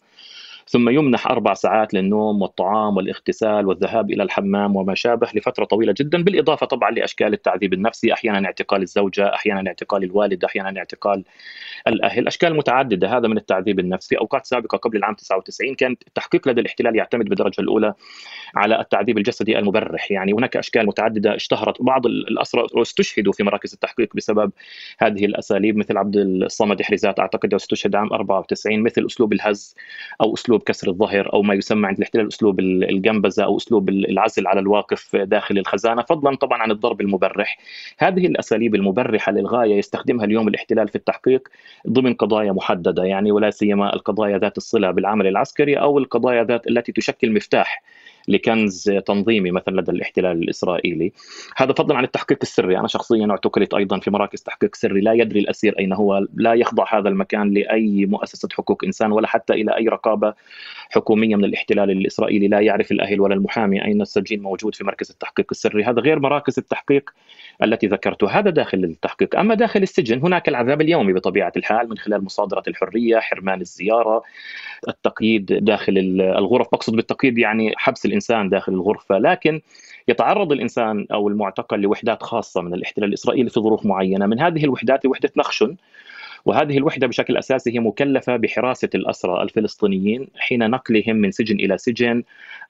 ثم 0.68 0.88
يمنح 0.88 1.26
أربع 1.26 1.54
ساعات 1.54 1.94
للنوم 1.94 2.42
والطعام 2.42 2.96
والاغتسال 2.96 3.66
والذهاب 3.66 4.10
إلى 4.10 4.22
الحمام 4.22 4.76
وما 4.76 4.94
شابه 4.94 5.28
لفترة 5.34 5.64
طويلة 5.64 5.94
جدا 5.98 6.22
بالإضافة 6.22 6.66
طبعا 6.66 6.90
لأشكال 6.90 7.32
التعذيب 7.32 7.72
النفسي 7.72 8.12
أحيانا 8.12 8.46
اعتقال 8.46 8.82
الزوجة 8.82 9.34
أحيانا 9.34 9.68
اعتقال 9.68 10.04
الوالد 10.04 10.44
أحيانا 10.44 10.78
اعتقال 10.78 11.24
الأهل 11.88 12.26
أشكال 12.26 12.56
متعددة 12.56 13.16
هذا 13.16 13.28
من 13.28 13.36
التعذيب 13.36 13.78
النفسي. 13.78 14.18
أوقات 14.18 14.46
سابقة 14.46 14.78
قبل 14.78 14.96
العام 14.96 15.14
99 15.14 15.74
كان 15.74 15.96
التحقيق 16.06 16.48
لدى 16.48 16.60
الاحتلال 16.60 16.96
يعتمد 16.96 17.28
بالدرجة 17.28 17.60
الأولى 17.60 17.94
على 18.54 18.80
التعذيب 18.80 19.18
الجسدي 19.18 19.58
المبرح. 19.58 20.10
يعني 20.10 20.32
هناك 20.32 20.56
أشكال 20.56 20.86
متعددة 20.86 21.34
اشتهرت. 21.34 21.82
بعض 21.82 22.06
الأسرى 22.06 22.66
استشهدوا 22.74 23.32
في 23.32 23.42
مراكز 23.42 23.72
التحقيق 23.72 24.16
بسبب 24.16 24.52
هذه 24.98 25.24
الأساليب 25.24 25.76
مثل 25.76 25.96
عبد 25.98 26.16
الصمد 26.16 26.82
حريزات 26.82 27.20
أعتقد 27.20 27.54
أستشهد 27.54 27.94
عام 27.94 28.12
94 28.12 28.82
مثل 28.82 29.06
أسلوب 29.06 29.32
الهز 29.32 29.74
أو 30.20 30.34
أسلوب 30.34 30.53
كسر 30.62 30.88
الظهر 30.88 31.32
أو 31.32 31.42
ما 31.42 31.54
يسمى 31.54 31.86
عند 31.86 31.96
الاحتلال 31.96 32.28
أسلوب 32.28 32.60
الجنبزة 32.60 33.44
أو 33.44 33.56
أسلوب 33.56 33.88
العزل 33.88 34.46
على 34.46 34.60
الواقف 34.60 35.16
داخل 35.16 35.58
الخزانة 35.58 36.02
فضلا 36.02 36.36
طبعا 36.36 36.62
عن 36.62 36.70
الضرب 36.70 37.00
المبرح. 37.00 37.58
هذه 37.98 38.26
الأساليب 38.26 38.74
المبرحة 38.74 39.32
للغاية 39.32 39.74
يستخدمها 39.74 40.24
اليوم 40.24 40.48
الاحتلال 40.48 40.88
في 40.88 40.96
التحقيق 40.96 41.48
ضمن 41.88 42.14
قضايا 42.14 42.52
محددة 42.52 43.04
يعني 43.04 43.32
ولا 43.32 43.50
سيما 43.50 43.94
القضايا 43.94 44.38
ذات 44.38 44.56
الصلة 44.56 44.90
بالعمل 44.90 45.26
العسكري 45.26 45.74
أو 45.74 45.98
القضايا 45.98 46.44
ذات 46.44 46.66
التي 46.66 46.92
تشكل 46.92 47.32
مفتاح 47.32 47.82
لكنز 48.28 48.90
تنظيمي 49.06 49.50
مثلا 49.50 49.80
لدى 49.80 49.90
الاحتلال 49.90 50.42
الإسرائيلي. 50.42 51.12
هذا 51.56 51.72
فضلا 51.72 51.96
عن 51.96 52.04
التحقيق 52.04 52.38
السري. 52.42 52.78
أنا 52.78 52.88
شخصيا 52.88 53.26
أعتقلت 53.30 53.74
أيضا 53.74 53.98
في 53.98 54.10
مراكز 54.10 54.42
تحقيق 54.42 54.74
سري. 54.74 55.00
لا 55.00 55.12
يدري 55.12 55.40
الأسير 55.40 55.78
أين 55.78 55.92
هو. 55.92 56.26
لا 56.34 56.54
يخضع 56.54 56.98
هذا 56.98 57.08
المكان 57.08 57.50
لأي 57.54 58.06
مؤسسة 58.06 58.48
حقوق 58.52 58.84
إنسان 58.84 59.12
ولا 59.12 59.26
حتى 59.26 59.52
إلى 59.52 59.76
أي 59.76 59.88
رقابة 59.88 60.34
حكومية 60.94 61.36
من 61.36 61.44
الاحتلال 61.44 61.90
الإسرائيلي 61.90 62.48
لا 62.48 62.60
يعرف 62.60 62.92
الأهل 62.92 63.20
ولا 63.20 63.34
المحامي 63.34 63.84
أين 63.84 64.02
السجين 64.02 64.42
موجود 64.42 64.74
في 64.74 64.84
مركز 64.84 65.10
التحقيق 65.10 65.46
السري؟ 65.50 65.84
هذا 65.84 66.00
غير 66.00 66.18
مراكز 66.18 66.58
التحقيق 66.58 67.10
التي 67.62 67.86
ذكرتها. 67.86 68.38
هذا 68.38 68.50
داخل 68.50 68.84
التحقيق. 68.84 69.36
أما 69.38 69.54
داخل 69.54 69.82
السجن 69.82 70.20
هناك 70.20 70.48
العذاب 70.48 70.80
اليومي 70.80 71.12
بطبيعة 71.12 71.52
الحال 71.56 71.88
من 71.88 71.98
خلال 71.98 72.24
مصادرة 72.24 72.62
الحرية 72.68 73.18
حرمان 73.18 73.60
الزيارة 73.60 74.22
التقييد 74.88 75.46
داخل 75.46 75.98
الغرف. 76.38 76.66
بقصد 76.72 76.96
بالتقييد 76.96 77.38
يعني 77.38 77.72
حبس 77.76 78.06
الإنسان 78.06 78.48
داخل 78.48 78.72
الغرفة. 78.72 79.18
لكن 79.18 79.60
يتعرض 80.08 80.52
الإنسان 80.52 81.06
أو 81.12 81.28
المعتقل 81.28 81.80
لوحدات 81.80 82.22
خاصة 82.22 82.60
من 82.60 82.74
الاحتلال 82.74 83.08
الإسرائيلي 83.08 83.50
في 83.50 83.60
ظروف 83.60 83.86
معينة. 83.86 84.26
من 84.26 84.40
هذه 84.40 84.64
الوحدات 84.64 85.06
وحدة 85.06 85.30
نخشن 85.36 85.76
وهذه 86.44 86.78
الوحدة 86.78 87.06
بشكل 87.06 87.36
أساسي 87.36 87.74
هي 87.74 87.80
مكلفة 87.80 88.36
بحراسة 88.36 88.88
الأسرى 88.94 89.42
الفلسطينيين 89.42 90.26
حين 90.36 90.70
نقلهم 90.70 91.16
من 91.16 91.30
سجن 91.30 91.56
إلى 91.56 91.78
سجن 91.78 92.22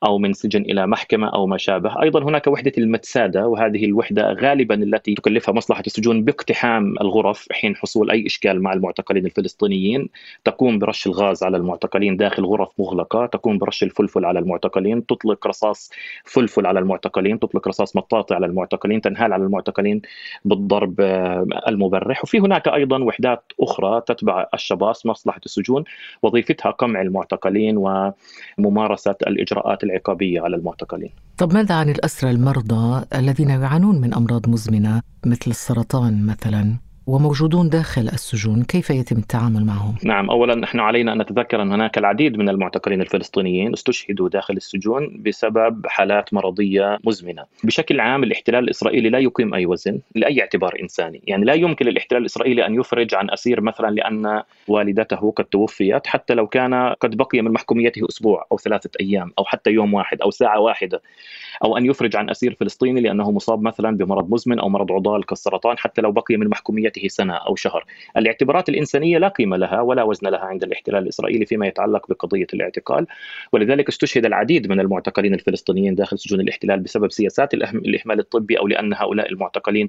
أو 0.05 0.19
من 0.19 0.33
سجن 0.33 0.63
إلى 0.63 0.87
محكمة 0.87 1.29
أو 1.29 1.47
ما 1.47 1.59
شابه. 1.59 2.03
أيضا 2.03 2.23
هناك 2.23 2.47
وحدة 2.47 2.73
المتسادة 2.79 3.47
وهذه 3.47 3.85
الوحدة 3.85 4.33
غالبا 4.33 4.75
التي 4.75 5.15
تكلفها 5.15 5.55
مصلحة 5.55 5.83
السجون 5.87 6.25
باقتحام 6.25 6.95
الغرف 7.01 7.47
حين 7.53 7.77
حصول 7.77 8.11
أي 8.11 8.27
إشكال 8.27 8.63
مع 8.63 8.73
المعتقلين 8.73 9.27
الفلسطينيين. 9.27 10.09
تقوم 10.45 10.79
برش 10.79 11.07
الغاز 11.07 11.43
على 11.43 11.57
المعتقلين 11.57 12.17
داخل 12.17 12.45
غرف 12.45 12.69
مغلقة 12.79 13.27
تقوم 13.27 13.59
برش 13.59 13.83
الفلفل 13.83 14.25
على 14.25 14.39
المعتقلين 14.39 15.07
تطلق 15.07 15.47
رصاص 15.47 15.91
فلفل 16.25 16.67
على 16.67 16.79
المعتقلين 16.81 17.39
تطلق 17.39 17.69
رصاص 17.69 17.97
مطاطي 17.97 18.35
على 18.35 18.47
المعتقلين 18.47 19.01
تنهال 19.01 19.33
على 19.33 19.45
المعتقلين 19.45 20.03
بالضرب 20.45 21.01
آه، 21.01 21.47
المبرح. 21.69 22.25
وفي 22.25 22.39
هناك 22.39 22.69
أيضا 22.69 23.05
وحدات 23.05 23.53
أخرى 23.65 24.03
تتبع 24.07 24.47
الشباص 24.55 25.07
مصلحة 25.07 25.41
السجون 25.47 25.85
وظيفتها 26.23 26.71
قمع 26.71 27.03
المعتقلين 27.03 27.77
وممارسة 28.59 29.17
الإجراءات 29.27 29.85
العقابية 29.85 30.41
على 30.41 30.57
المعتقلين. 30.57 31.11
طب 31.39 31.55
ماذا 31.55 31.75
عن 31.75 31.91
الأسرى 31.91 32.31
المرضى 32.31 33.05
الذين 33.15 33.51
يعانون 33.51 34.01
من 34.01 34.15
أمراض 34.15 34.49
مزمنة 34.49 35.03
مثل 35.27 35.51
السرطان 35.51 36.27
مثلا؟ 36.27 36.77
وموجودون 37.07 37.69
داخل 37.69 38.09
السجون 38.09 38.63
كيف 38.63 38.91
يتم 38.91 39.17
التعامل 39.17 39.65
معهم؟ 39.65 39.95
نعم 40.05 40.31
أولا 40.31 40.55
نحن 40.55 40.81
علينا 40.81 41.13
أن 41.13 41.19
نتذكر 41.19 41.63
أن 41.63 41.73
هناك 41.73 41.99
العديد 41.99 42.37
من 42.37 42.49
المعتقلين 42.49 43.01
الفلسطينيين 43.01 43.73
استشهدوا 43.73 44.29
داخل 44.29 44.57
السجون 44.57 45.23
بسبب 45.27 45.87
حالات 45.87 46.35
مرضية 46.35 46.99
مزمنة 47.05 47.45
بشكل 47.65 48.01
عام 48.01 48.25
الاحتلال 48.25 48.65
الإسرائيلي 48.65 49.09
لا 49.11 49.19
يقيم 49.19 49.55
أي 49.55 49.67
وزن 49.67 50.01
لأي 50.15 50.41
اعتبار 50.41 50.77
إنساني 50.83 51.23
يعني 51.27 51.45
لا 51.45 51.55
يمكن 51.55 51.87
للاحتلال 51.87 52.21
الإسرائيلي 52.21 52.67
أن 52.67 52.75
يفرج 52.75 53.15
عن 53.15 53.31
أسير 53.31 53.61
مثلا 53.61 53.91
لأن 53.91 54.43
والدته 54.69 55.31
قد 55.37 55.45
توفيت 55.45 56.07
حتى 56.07 56.35
لو 56.35 56.47
كان 56.47 56.75
قد 56.75 57.17
بقي 57.17 57.43
من 57.43 57.51
محكوميته 57.51 58.09
أسبوع 58.09 58.47
أو 58.53 58.59
ثلاثة 58.59 58.91
أيام 59.01 59.33
أو 59.39 59.45
حتى 59.45 59.71
يوم 59.71 59.95
واحد 59.95 60.21
أو 60.21 60.31
ساعة 60.31 60.61
واحدة 60.61 61.03
أو 61.65 61.77
أن 61.77 61.87
يفرج 61.87 62.17
عن 62.17 62.31
أسير 62.31 62.57
فلسطيني 62.61 63.01
لأنه 63.01 63.31
مصاب 63.31 63.63
مثلا 63.63 63.97
بمرض 63.97 64.31
مزمن 64.31 64.59
أو 64.59 64.69
مرض 64.69 64.93
عضال 64.93 65.27
كالسرطان 65.27 65.79
حتى 65.79 66.03
لو 66.03 66.13
بقي 66.13 66.37
من 66.37 66.49
محكوميته 66.49 66.94
سنة 67.09 67.35
أو 67.35 67.57
شهر. 67.57 67.85
الاعتبارات 68.17 68.69
الإنسانية 68.69 69.19
لا 69.19 69.29
قيمة 69.29 69.57
لها 69.57 69.81
ولا 69.81 70.03
وزن 70.03 70.29
لها 70.29 70.41
عند 70.41 70.63
الاحتلال 70.63 71.03
الإسرائيلي 71.03 71.47
فيما 71.47 71.67
يتعلق 71.67 72.09
بقضية 72.09 72.47
الاعتقال 72.55 73.07
ولذلك 73.53 73.89
استشهد 73.89 74.25
العديد 74.25 74.67
من 74.67 74.81
المعتقلين 74.81 75.35
الفلسطينيين 75.35 75.95
داخل 75.95 76.19
سجون 76.19 76.41
الاحتلال 76.41 76.81
بسبب 76.81 77.13
سياسات 77.13 77.55
الإهمال 77.55 78.19
الطبي 78.19 78.59
أو 78.59 78.69
لأن 78.69 78.95
هؤلاء 78.95 79.29
المعتقلين 79.29 79.89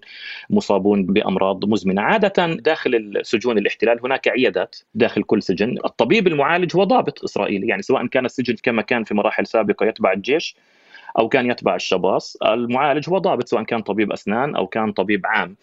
مصابون 0.49 1.05
بأمراض 1.05 1.65
مزمنة. 1.65 2.01
عادة 2.01 2.45
داخل 2.53 3.19
سجون 3.21 3.57
الاحتلال 3.57 3.99
هناك 4.03 4.27
عيادات 4.27 4.75
داخل 4.95 5.23
كل 5.23 5.43
سجن، 5.43 5.77
الطبيب 5.85 6.27
المعالج 6.27 6.75
هو 6.75 6.83
ضابط 6.83 7.23
إسرائيلي 7.23 7.67
يعني 7.67 7.81
سواء 7.81 8.07
كان 8.07 8.25
السجن 8.25 8.55
كما 8.63 8.81
كان 8.81 9.03
في 9.03 9.13
مراحل 9.13 9.47
سابقة 9.47 9.85
يتبع 9.85 10.13
الجيش 10.13 10.55
أو 11.19 11.29
كان 11.29 11.51
يتبع 11.51 11.75
الشباص. 11.75 12.37
المعالج 12.45 13.09
هو 13.09 13.17
ضابط 13.17 13.47
سواء 13.47 13.63
كان 13.63 13.81
طبيب 13.81 14.11
أسنان 14.11 14.55
أو 14.55 14.67
كان 14.67 14.91
طبيب 14.91 15.21
عام. 15.25 15.55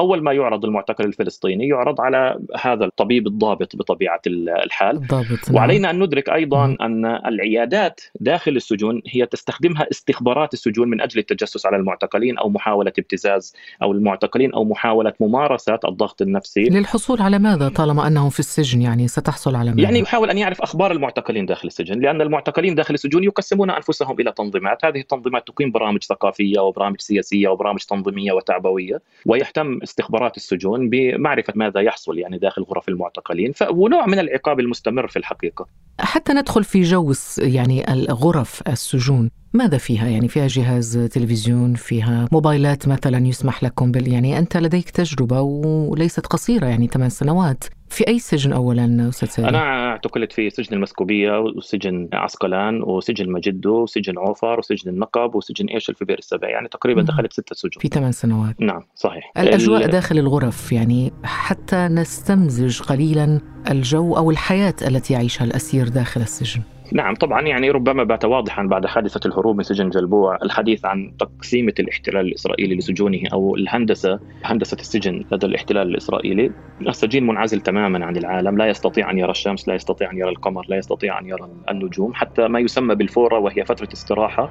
أول 0.00 0.22
ما 0.22 0.32
يعرض 0.32 0.64
المعتقل 0.64 1.04
الفلسطيني 1.04 1.68
يعرض 1.68 2.00
على 2.00 2.38
هذا 2.60 2.84
الطبيب 2.84 3.26
الضابط 3.26 3.76
بطبيعة 3.76 4.20
الحال. 4.26 5.06
ضابط 5.06 5.28
نعم. 5.48 5.56
وعلينا 5.56 5.90
أن 5.90 6.02
ندرك 6.02 6.28
أيضا 6.28 6.76
أن 6.80 7.06
العيادات 7.06 8.00
داخل 8.20 8.56
السجون 8.56 9.02
هي 9.08 9.26
تستخدمها 9.26 9.86
استخبارات 9.90 10.54
السجون 10.54 10.88
من 10.88 11.00
أجل 11.00 11.18
التجسس 11.18 11.66
على 11.66 11.76
المعتقلين 11.76 12.38
أو 12.38 12.48
محاولة 12.48 12.92
ابتزاز 12.98 13.54
أو 13.82 13.92
المعتقلين 13.92 14.54
أو 14.54 14.64
محاولة 14.64 15.12
ممارسة 15.20 15.78
الضغط 15.84 16.22
النفسي. 16.22 16.62
للحصول 16.62 17.22
على 17.22 17.38
ماذا 17.38 17.68
طالما 17.68 18.06
أنهم 18.06 18.30
في 18.30 18.40
السجن؟ 18.40 18.82
يعني 18.82 19.08
ستحصل 19.08 19.56
على 19.56 19.70
ماذا؟ 19.70 19.82
يعني 19.82 19.98
يحاول 19.98 20.30
أن 20.30 20.38
يعرف 20.38 20.62
أخبار 20.62 20.92
المعتقلين 20.92 21.46
داخل 21.46 21.68
السجن 21.68 22.00
لأن 22.00 22.22
المعتقلين 22.22 22.74
داخل 22.74 22.94
السجون 22.94 23.24
يقسمون 23.24 23.70
أنفسهم 23.70 24.20
إلى 24.20 24.32
تنظيمات. 24.32 24.84
هذه 24.94 25.00
التنظيمات 25.00 25.46
تقيم 25.46 25.70
برامج 25.70 26.04
ثقافية 26.04 26.60
وبرامج 26.60 27.00
سياسية 27.00 27.48
وبرامج 27.48 27.80
تنظيمية 27.80 28.32
وتعبوية 28.32 29.02
ويهتم 29.26 29.82
استخبارات 29.82 30.36
السجون 30.36 30.88
بمعرفة 30.88 31.52
ماذا 31.56 31.80
يحصل 31.80 32.18
يعني 32.18 32.38
داخل 32.38 32.62
غرف 32.62 32.88
المعتقلين 32.88 33.52
ونوع 33.70 34.06
من 34.06 34.18
العقاب 34.18 34.60
المستمر 34.60 35.08
في 35.08 35.18
الحقيقة. 35.18 35.66
حتى 36.00 36.32
ندخل 36.32 36.64
في 36.64 36.82
جو 36.82 37.12
يعني 37.38 37.92
الغرف 37.92 38.62
السجون 38.68 39.30
ماذا 39.54 39.78
فيها؟ 39.78 40.08
يعني 40.08 40.28
فيها 40.28 40.46
جهاز 40.46 40.98
تلفزيون 41.12 41.74
فيها 41.74 42.28
موبايلات 42.32 42.88
مثلا 42.88 43.26
يسمح 43.26 43.64
لكم 43.64 43.92
بال 43.92 44.08
يعني 44.08 44.38
أنت 44.38 44.56
لديك 44.56 44.90
تجربة 44.90 45.40
وليست 45.40 46.26
قصيرة 46.26 46.66
يعني 46.66 46.86
ثمان 46.86 47.08
سنوات. 47.08 47.64
في 47.94 48.08
أي 48.08 48.18
سجن 48.18 48.52
أولا 48.52 49.08
أستاذ؟ 49.08 49.44
أنا 49.44 49.90
اعتقلت 49.90 50.32
في 50.32 50.50
سجن 50.50 50.76
المسكوبية 50.76 51.40
وسجن 51.40 52.08
عسقلان 52.12 52.82
وسجن 52.82 53.32
مجدو 53.32 53.82
وسجن 53.82 54.18
عوفر 54.18 54.58
وسجن 54.58 54.90
النقب 54.90 55.34
وسجن 55.34 55.66
إيشل 55.66 55.94
في 55.94 56.04
بئر 56.04 56.18
السبع 56.18 56.48
يعني 56.48 56.68
تقريبا 56.68 57.00
مم. 57.00 57.06
دخلت 57.06 57.32
ستة 57.32 57.54
سجون 57.54 57.80
في 57.80 57.88
ثمان 57.88 58.12
سنوات 58.12 58.60
نعم 58.60 58.82
صحيح 58.94 59.32
الأجواء 59.38 59.84
ال... 59.84 59.90
داخل 59.90 60.18
الغرف 60.18 60.72
يعني 60.72 61.12
حتى 61.24 61.76
نستمزج 61.76 62.82
قليلا 62.82 63.40
الجو 63.70 64.16
أو 64.16 64.30
الحياة 64.30 64.74
التي 64.82 65.12
يعيشها 65.12 65.44
الأسير 65.44 65.88
داخل 65.88 66.20
السجن 66.20 66.62
نعم 66.92 67.14
طبعا 67.14 67.40
يعني 67.40 67.70
ربما 67.70 68.04
بات 68.04 68.24
واضحا 68.24 68.62
بعد 68.62 68.86
حادثة 68.86 69.20
الهروب 69.26 69.56
من 69.56 69.62
سجن 69.62 69.90
جلبوع 69.90 70.38
الحديث 70.42 70.84
عن 70.84 71.12
تقسيمة 71.18 71.74
الاحتلال 71.78 72.26
الإسرائيلي 72.26 72.74
لسجونه 72.74 73.20
أو 73.32 73.56
الهندسة 73.56 74.20
هندسة 74.44 74.76
السجن 74.80 75.24
لدى 75.32 75.46
الاحتلال 75.46 75.88
الإسرائيلي. 75.88 76.50
السجين 76.80 77.26
منعزل 77.26 77.60
تماما 77.60 78.06
عن 78.06 78.16
العالم 78.16 78.58
لا 78.58 78.66
يستطيع 78.66 79.10
أن 79.10 79.18
يرى 79.18 79.30
الشمس 79.30 79.68
لا 79.68 79.74
يستطيع 79.74 80.10
أن 80.10 80.18
يرى 80.18 80.30
القمر 80.30 80.66
لا 80.68 80.76
يستطيع 80.76 81.20
أن 81.20 81.26
يرى 81.26 81.48
النجوم. 81.70 82.14
حتى 82.14 82.48
ما 82.48 82.60
يسمى 82.60 82.94
بالفورة 82.94 83.38
وهي 83.38 83.64
فترة 83.64 83.88
استراحة 83.92 84.50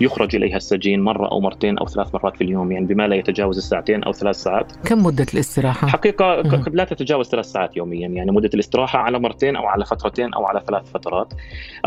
يخرج 0.00 0.36
إليها 0.36 0.56
السجين 0.56 1.00
مرة 1.00 1.28
أو 1.28 1.40
مرتين 1.40 1.78
أو 1.78 1.86
ثلاث 1.86 2.14
مرات 2.14 2.36
في 2.36 2.44
اليوم 2.44 2.72
يعني 2.72 2.86
بما 2.86 3.08
لا 3.08 3.16
يتجاوز 3.16 3.56
الساعتين 3.56 4.04
أو 4.04 4.12
ثلاث 4.12 4.36
ساعات. 4.36 4.72
كم 4.84 5.04
مدة 5.06 5.26
الاستراحة؟ 5.34 5.88
حقيقة 5.88 6.42
لا 6.72 6.84
تتجاوز 6.84 7.28
ثلاث 7.28 7.46
ساعات 7.46 7.76
يوميا 7.76 8.08
يعني 8.08 8.30
مدة 8.30 8.50
الاستراحة 8.54 8.98
على 8.98 9.18
مرتين 9.18 9.56
أو 9.56 9.66
على 9.66 9.84
فترتين 9.84 10.34
أو 10.34 10.46
على 10.46 10.62
ثلاث 10.66 10.90
فترات. 10.92 11.32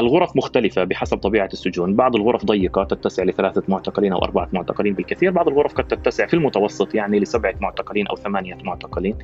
الغرف 0.01 0.36
مختلفة 0.36 0.84
بحسب 0.84 1.18
طبيعة 1.18 1.50
السجون. 1.54 1.96
بعض 1.96 2.16
الغرف 2.16 2.46
ضيقة 2.46 2.84
تتسع 2.84 3.24
لثلاثة 3.24 3.63
معتقلين 3.68 4.13
أو 4.13 4.20
أربعة 4.20 4.50
معتقلين 4.54 4.94
بالكثير. 4.94 5.32
بعض 5.32 5.48
الغرف 5.48 5.74
قد 5.74 5.88
تتسع 5.88 6.25
في 6.25 6.34
المتوسط 6.34 6.96
يعني 6.96 7.20
لسبعة 7.20 7.54
معتقلين 7.62 8.08
أو 8.08 8.16
ثمانية 8.16 8.58
معتقلين. 8.63 9.16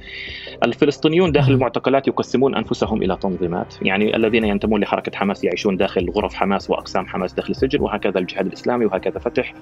الفلسطينيون 0.64 1.32
داخل 1.32 1.52
المعتقلات 1.52 2.08
يقسمون 2.08 2.56
أنفسهم 2.56 3.04
إلى 3.04 3.18
تنظيمات 3.18 3.76
يعني 3.82 4.16
الذين 4.16 4.46
ينتمون 4.46 4.82
لحركة 4.82 5.18
حماس 5.18 5.44
يعيشون 5.44 5.78
داخل 5.78 6.10
غرف 6.10 6.34
حماس 6.34 6.70
وأقسام 6.70 7.08
حماس 7.08 7.34
داخل 7.34 7.52
السجن 7.52 7.82
وهكذا 7.82 8.20
الجهاد 8.20 8.46
الإسلامي 8.46 8.86
وهكذا 8.86 9.20
فتح 9.20 9.54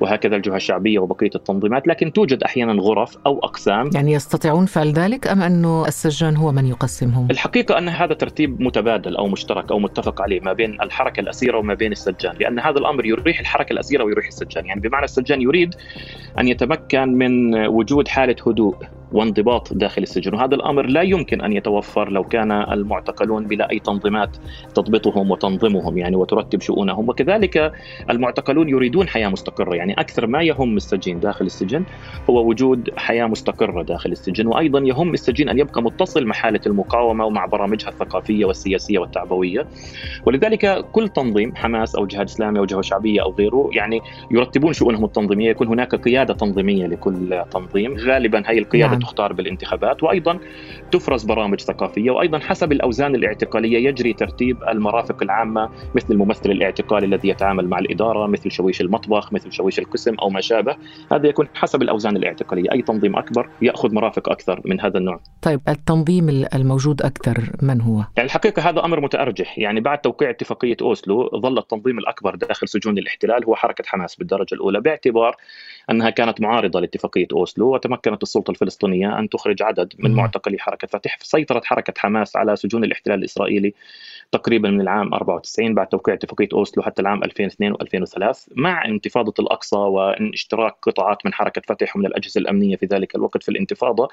وهكذا 0.00 0.36
الجهة 0.36 0.56
الشعبية 0.56 0.98
وبقية 0.98 1.30
التنظيمات 1.34 1.88
لكن 1.88 2.12
توجد 2.12 2.42
أحيانا 2.42 2.82
غرف 2.82 3.18
أو 3.26 3.38
أقسام. 3.38 3.90
يعني 3.94 4.12
يستطيعون 4.12 4.66
فعل 4.66 4.92
ذلك 4.92 5.26
أم 5.26 5.42
أنه 5.42 5.86
السجان 5.86 6.36
هو 6.36 6.52
من 6.52 6.66
يقسمهم؟ 6.66 7.28
الحقيقة 7.30 7.78
أن 7.78 7.88
هذا 7.88 8.14
ترتيب 8.14 8.60
متبادل 8.60 9.16
أو 9.16 9.26
مشترك 9.28 9.70
أو 9.70 9.78
متفق 9.78 10.22
عليه 10.22 10.40
ما 10.40 10.52
بين 10.52 10.80
الحركة 10.82 11.20
الأسيرة 11.20 11.58
وما 11.58 11.74
بين 11.74 11.92
السجان 11.92 12.36
لأن 12.40 12.58
هذا 12.58 12.78
الأمر 12.78 13.06
يريح 13.06 13.40
الحركة 13.40 13.72
الأسيرة 13.72 14.04
ويريح 14.04 14.26
السجان. 14.26 14.66
يعني 14.66 14.80
بمعنى 14.80 15.04
السجان 15.04 15.42
يريد 15.42 15.74
أن 16.38 16.48
يتمكن 16.48 17.08
من 17.08 17.66
وجود 17.66 18.08
حالة 18.08 18.36
هدوء. 18.46 18.76
وانضباط 19.12 19.72
داخل 19.72 20.02
السجن. 20.02 20.34
وهذا 20.34 20.54
الأمر 20.54 20.86
لا 20.86 21.02
يمكن 21.02 21.40
أن 21.40 21.52
يتوفر 21.52 22.10
لو 22.10 22.24
كان 22.24 22.52
المعتقلون 22.52 23.46
بلا 23.46 23.70
أي 23.70 23.78
تنظيمات 23.78 24.36
تضبطهم 24.74 25.30
وتنظمهم 25.30 25.98
يعني 25.98 26.16
وترتب 26.16 26.60
شؤونهم. 26.60 27.08
وكذلك 27.08 27.72
المعتقلون 28.10 28.68
يريدون 28.68 29.08
حياة 29.08 29.28
مستقرة. 29.28 29.74
يعني 29.74 29.92
أكثر 29.92 30.26
ما 30.26 30.42
يهم 30.42 30.76
السجين 30.76 31.20
داخل 31.20 31.44
السجن 31.46 31.84
هو 32.30 32.48
وجود 32.48 32.90
حياة 32.96 33.26
مستقرة 33.26 33.82
داخل 33.82 34.12
السجن. 34.12 34.46
وأيضا 34.46 34.80
يهم 34.80 35.14
السجين 35.14 35.48
أن 35.48 35.58
يبقى 35.58 35.82
متصل 35.82 36.24
مع 36.24 36.34
حالة 36.34 36.60
المقاومة 36.66 37.24
ومع 37.24 37.46
برامجها 37.46 37.88
الثقافية 37.88 38.44
والسياسية 38.44 38.98
والتعبوية. 38.98 39.66
ولذلك 40.26 40.84
كل 40.92 41.08
تنظيم 41.08 41.56
حماس 41.56 41.94
أو 41.94 42.06
جهاد 42.06 42.26
إسلامي 42.26 42.58
أو 42.58 42.64
جهة 42.64 42.80
شعبية 42.80 43.22
أو 43.22 43.34
غيره 43.38 43.70
يعني 43.72 44.00
يرتبون 44.30 44.72
شؤونهم 44.72 45.04
التنظيمية. 45.04 45.50
يكون 45.50 45.68
هناك 45.68 45.94
قيادة 45.94 46.34
تنظيمية 46.34 46.86
لكل 46.86 47.42
تنظيم. 47.50 47.96
غالبا 47.96 48.42
هي 48.46 48.58
القيادة 48.58 48.95
نعم. 48.98 49.08
تختار 49.08 49.32
بالانتخابات 49.32 50.02
وأيضا 50.02 50.38
تفرز 50.92 51.24
برامج 51.24 51.60
ثقافية 51.60 52.10
وأيضا 52.10 52.38
حسب 52.38 52.72
الأوزان 52.72 53.14
الاعتقالية 53.14 53.88
يجري 53.88 54.12
ترتيب 54.12 54.62
المرافق 54.68 55.22
العامة 55.22 55.70
مثل 55.94 56.06
الممثل 56.10 56.50
الاعتقالي 56.50 57.06
الذي 57.06 57.28
يتعامل 57.28 57.68
مع 57.68 57.78
الإدارة 57.78 58.26
مثل 58.26 58.50
شويش 58.50 58.80
المطبخ 58.80 59.32
مثل 59.32 59.52
شويش 59.52 59.78
القسم 59.78 60.14
أو 60.14 60.30
ما 60.30 60.40
شابه. 60.40 60.76
هذا 61.12 61.28
يكون 61.28 61.48
حسب 61.54 61.82
الأوزان 61.82 62.16
الاعتقالية. 62.16 62.72
أي 62.72 62.82
تنظيم 62.82 63.16
أكبر 63.16 63.48
يأخذ 63.62 63.94
مرافق 63.94 64.28
أكثر 64.28 64.60
من 64.64 64.80
هذا 64.80 64.98
النوع. 64.98 65.20
طيب 65.42 65.60
التنظيم 65.68 66.28
الموجود 66.54 67.02
أكثر 67.02 67.50
من 67.62 67.80
هو؟ 67.80 67.96
يعني 68.16 68.26
الحقيقة 68.26 68.68
هذا 68.68 68.84
أمر 68.84 69.00
متأرجح. 69.00 69.58
يعني 69.58 69.80
بعد 69.80 69.98
توقيع 69.98 70.30
اتفاقية 70.30 70.76
أوسلو 70.82 71.30
ظل 71.40 71.58
التنظيم 71.58 71.98
الأكبر 71.98 72.34
داخل 72.34 72.68
سجون 72.68 72.98
الاحتلال 72.98 73.44
هو 73.44 73.54
حركة 73.54 73.84
حماس 73.86 74.16
بالدرجة 74.16 74.54
الأولى 74.54 74.80
باعتبار 74.80 75.36
أنها 75.90 76.10
كانت 76.10 76.40
معارضة 76.40 76.80
لاتفاقية 76.80 77.26
أوسلو 77.32 77.74
وتمكنت 77.74 78.22
السلطة 78.22 78.50
الفلسطينية 78.50 79.18
أن 79.18 79.28
تخرج 79.28 79.62
عدد 79.62 79.92
من 79.98 80.14
معتقلي 80.14 80.58
حركة 80.58 80.86
فتح 80.86 81.18
سيطرت 81.22 81.64
حركة 81.64 81.94
حماس 81.96 82.36
على 82.36 82.56
سجون 82.56 82.84
الاحتلال 82.84 83.18
الإسرائيلي 83.18 83.74
تقريبا 84.32 84.70
من 84.70 84.80
العام 84.80 85.14
94 85.14 85.74
بعد 85.74 85.86
توقيع 85.86 86.14
اتفاقية 86.14 86.48
أوسلو 86.52 86.82
حتى 86.82 87.02
العام 87.02 87.24
2002 87.24 87.74
و2003 87.74 88.36
مع 88.56 88.84
انتفاضة 88.84 89.34
الأقصى 89.38 89.76
واشتراك 89.76 90.76
قطاعات 90.82 91.26
من 91.26 91.34
حركة 91.34 91.62
فتح 91.68 91.96
ومن 91.96 92.06
الأجهزة 92.06 92.38
الأمنية 92.38 92.76
في 92.76 92.86
ذلك 92.86 93.14
الوقت 93.14 93.42
في 93.42 93.48
الانتفاضة 93.48 94.08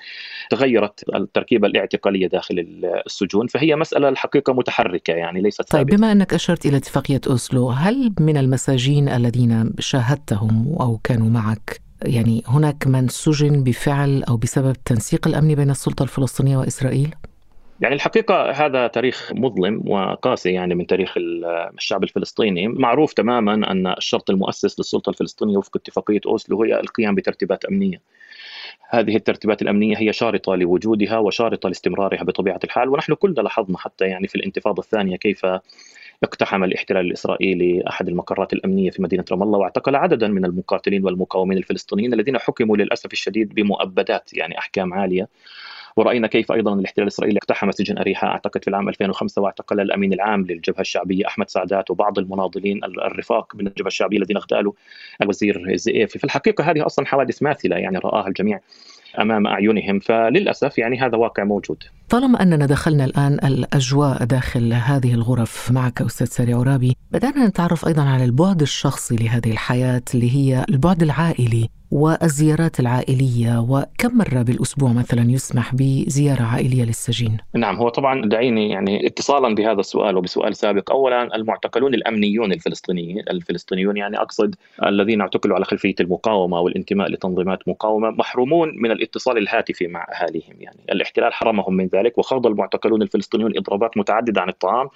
تغيرت 0.50 1.04
التركيبة 1.16 1.68
الاعتقالية 1.68 2.28
داخل 2.28 2.66
السجون 3.06 3.48
فهي 3.48 3.76
مسألة 3.76 4.10
الحقيقة 4.10 4.54
متحركة 4.54 5.14
يعني 5.14 5.42
ليست 5.42 5.72
طيب 5.72 5.88
بما 5.88 6.12
أنك 6.12 6.34
أشرت 6.34 6.66
إلى 6.66 6.78
اتفاقية 6.78 7.22
أوسلو 7.28 7.70
هل 7.70 8.14
من 8.20 8.38
المساجين 8.38 9.10
الذين 9.10 9.74
شاهدتهم 9.80 10.76
أو 10.80 10.98
كانوا 10.98 11.30
معك 11.30 11.82
يعني 12.06 12.44
هناك 12.48 12.88
من 12.88 13.08
سجن 13.08 13.64
بفعل 13.64 14.24
أو 14.24 14.38
بسبب 14.38 14.70
التنسيق 14.70 15.28
الامني 15.28 15.56
بين 15.56 15.70
السلطة 15.70 16.04
الفلسطينية 16.04 16.58
وإسرائيل؟ 16.58 17.16
يعني 17.84 17.96
الحقيقة 17.96 18.52
هذا 18.52 18.88
تاريخ 18.88 19.32
مظلم 19.36 19.82
وقاسي 19.86 20.54
يعني 20.54 20.76
من 20.76 20.88
تاريخ 20.88 21.14
الشعب 21.18 22.04
الفلسطيني. 22.04 22.68
معروف 22.68 23.14
تماما 23.14 23.54
أن 23.54 23.88
الشرط 23.88 24.30
المؤسس 24.30 24.80
للسلطة 24.80 25.10
الفلسطينية 25.10 25.58
وفق 25.58 25.78
اتفاقية 25.78 26.20
أوسلو 26.26 26.64
هي 26.64 26.80
القيام 26.80 27.16
بترتيبات 27.16 27.66
أمنية. 27.66 28.02
هذه 28.90 29.16
الترتيبات 29.16 29.62
الأمنية 29.62 29.98
هي 29.98 30.14
شارطة 30.14 30.56
لوجودها 30.56 31.18
وشارطة 31.18 31.70
لاستمرارها 31.70 32.24
بطبيعة 32.24 32.60
الحال 32.64 32.90
ونحن 32.90 33.14
كلنا 33.14 33.42
لاحظنا 33.42 33.78
حتى 33.78 34.06
يعني 34.06 34.28
في 34.28 34.36
الانتفاضة 34.36 34.82
الثانية 34.82 35.16
كيف 35.16 35.46
اقتحم 36.24 36.64
الاحتلال 36.64 37.06
الإسرائيلي 37.06 37.84
احد 37.90 38.08
المقرات 38.08 38.54
الأمنية 38.54 38.90
في 38.90 39.02
مدينة 39.02 39.26
رام 39.32 39.44
الله 39.44 39.60
واعتقل 39.60 39.96
عددا 39.96 40.28
من 40.28 40.46
المقاتلين 40.46 41.06
والمقاومين 41.06 41.58
الفلسطينيين 41.58 42.14
الذين 42.14 42.38
حكموا 42.38 42.78
للأسف 42.78 43.14
الشديد 43.14 43.54
بمؤبدات 43.54 44.34
يعني 44.34 44.58
أحكام 44.58 44.94
عالية. 44.94 45.28
ورأينا 45.96 46.28
كيف 46.28 46.52
أيضا 46.52 46.74
الاحتلال 46.74 47.04
الإسرائيلي 47.08 47.38
اقتحم 47.38 47.72
سجن 47.72 47.98
اريحا 47.98 48.28
أعتقد 48.28 48.64
في 48.64 48.68
العام 48.70 48.90
2005 48.90 49.42
واعتقل 49.42 49.80
الأمين 49.80 50.14
العام 50.14 50.46
للجبهة 50.46 50.82
الشعبية 50.82 51.28
أحمد 51.28 51.50
سعدات 51.50 51.92
وبعض 51.92 52.20
المناضلين 52.20 52.84
الرفاق 52.84 53.56
من 53.56 53.68
الجبهة 53.68 53.88
الشعبية 53.88 54.18
الذين 54.18 54.38
اغتالوا 54.38 54.74
الوزير 55.22 55.70
الزئيفي 55.74 56.20
في 56.20 56.24
الحقيقة 56.24 56.72
هذه 56.72 56.86
أصلا 56.86 57.06
حوادث 57.06 57.44
ماثلة 57.44 57.76
يعني 57.76 57.98
رآها 57.98 58.28
الجميع 58.28 58.60
أمام 59.20 59.48
أعينهم 59.48 60.00
فللأسف 60.00 60.78
يعني 60.78 61.00
هذا 61.00 61.18
واقع 61.18 61.44
موجود. 61.44 61.84
طالما 62.10 62.44
أننا 62.44 62.66
دخلنا 62.66 63.06
الآن 63.06 63.34
الأجواء 63.34 64.24
داخل 64.24 64.74
هذه 64.74 65.14
الغرف 65.14 65.72
معك 65.72 66.02
أستاذ 66.02 66.28
ساري 66.28 66.54
عرابي 66.54 66.96
بدأنا 67.12 67.48
نتعرف 67.48 67.88
أيضا 67.88 68.04
على 68.04 68.26
البعد 68.26 68.62
الشخصي 68.62 69.16
لهذه 69.16 69.52
الحياة 69.52 70.02
اللي 70.14 70.36
هي 70.36 70.66
البعد 70.70 71.04
العائلي. 71.04 71.70
والزيارات 71.94 72.80
العائلية 72.80 73.60
وكم 73.60 74.18
مرة 74.18 74.42
بالأسبوع 74.42 74.94
مثلا 74.94 75.32
يسمح 75.32 75.76
بزيارة 75.76 76.42
عائلية 76.42 76.84
للسجين؟ 76.84 77.38
نعم 77.56 77.76
هو 77.76 77.90
طبعا 77.90 78.26
دعيني 78.26 78.70
يعني 78.70 79.08
اتصالا 79.08 79.56
بهذا 79.56 79.80
السؤال 79.80 80.18
وبسؤال 80.18 80.56
سابق. 80.56 80.92
أولا 80.92 81.36
المعتقلون 81.36 81.94
الأمنيين 81.94 82.52
الفلسطينيين 82.52 83.20
الفلسطينيون 83.20 83.98
يعني 83.98 84.18
أقصد 84.18 84.56
الذين 84.86 85.22
اعتقلوا 85.22 85.56
على 85.56 85.66
خلفية 85.66 85.96
المقاومة 86.00 86.60
والانتماء 86.60 87.12
لتنظيمات 87.12 87.68
مقاومة 87.68 88.10
محرومون 88.10 88.72
من 88.76 88.92
الاتصال 88.92 89.38
الهاتفي 89.38 89.88
مع 89.88 90.08
أهاليهم. 90.14 90.56
يعني 90.60 90.80
الاحتلال 90.92 91.34
حرمهم 91.34 91.74
من 91.74 91.88
ذلك 91.88 92.18
وخاض 92.18 92.48
المعتقلون 92.48 93.02
الفلسطينيون 93.02 93.58
إضرابات 93.58 93.98
متعددة 93.98 94.42
عن 94.42 94.50
الطعام 94.50 94.88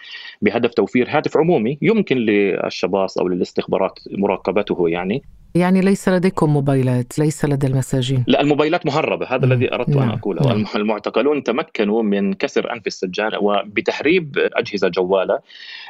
بهدف 0.42 0.74
توفير 0.74 1.08
هاتف 1.10 1.38
عمومي 1.38 1.78
يمكن 1.82 2.18
للشباص 2.18 3.18
أو 3.18 3.28
للاستخبارات 3.28 4.00
مراقبته 4.12 4.90
يعني. 4.90 5.24
يعني 5.56 5.82
ليس 5.82 6.10
لديكم 6.10 6.50
موبايلات 6.50 7.20
ليس 7.20 7.46
لدى 7.46 7.68
المساجين 7.68 8.24
لا 8.28 8.42
الموبايلات 8.42 8.86
مهربة 8.86 9.26
هذا 9.26 9.46
مم. 9.46 9.52
الذي 9.52 9.74
أردت 9.74 9.90
نعم. 9.90 10.10
أن 10.10 10.10
أقوله 10.10 10.42
نعم. 10.42 10.66
المعتقلون 10.76 11.44
تمكنوا 11.44 12.04
من 12.04 12.34
كسر 12.34 12.74
أنف 12.74 12.88
السجان 12.88 13.32
وبتهريب 13.42 14.38
أجهزة 14.38 14.88
جوالة 14.88 15.40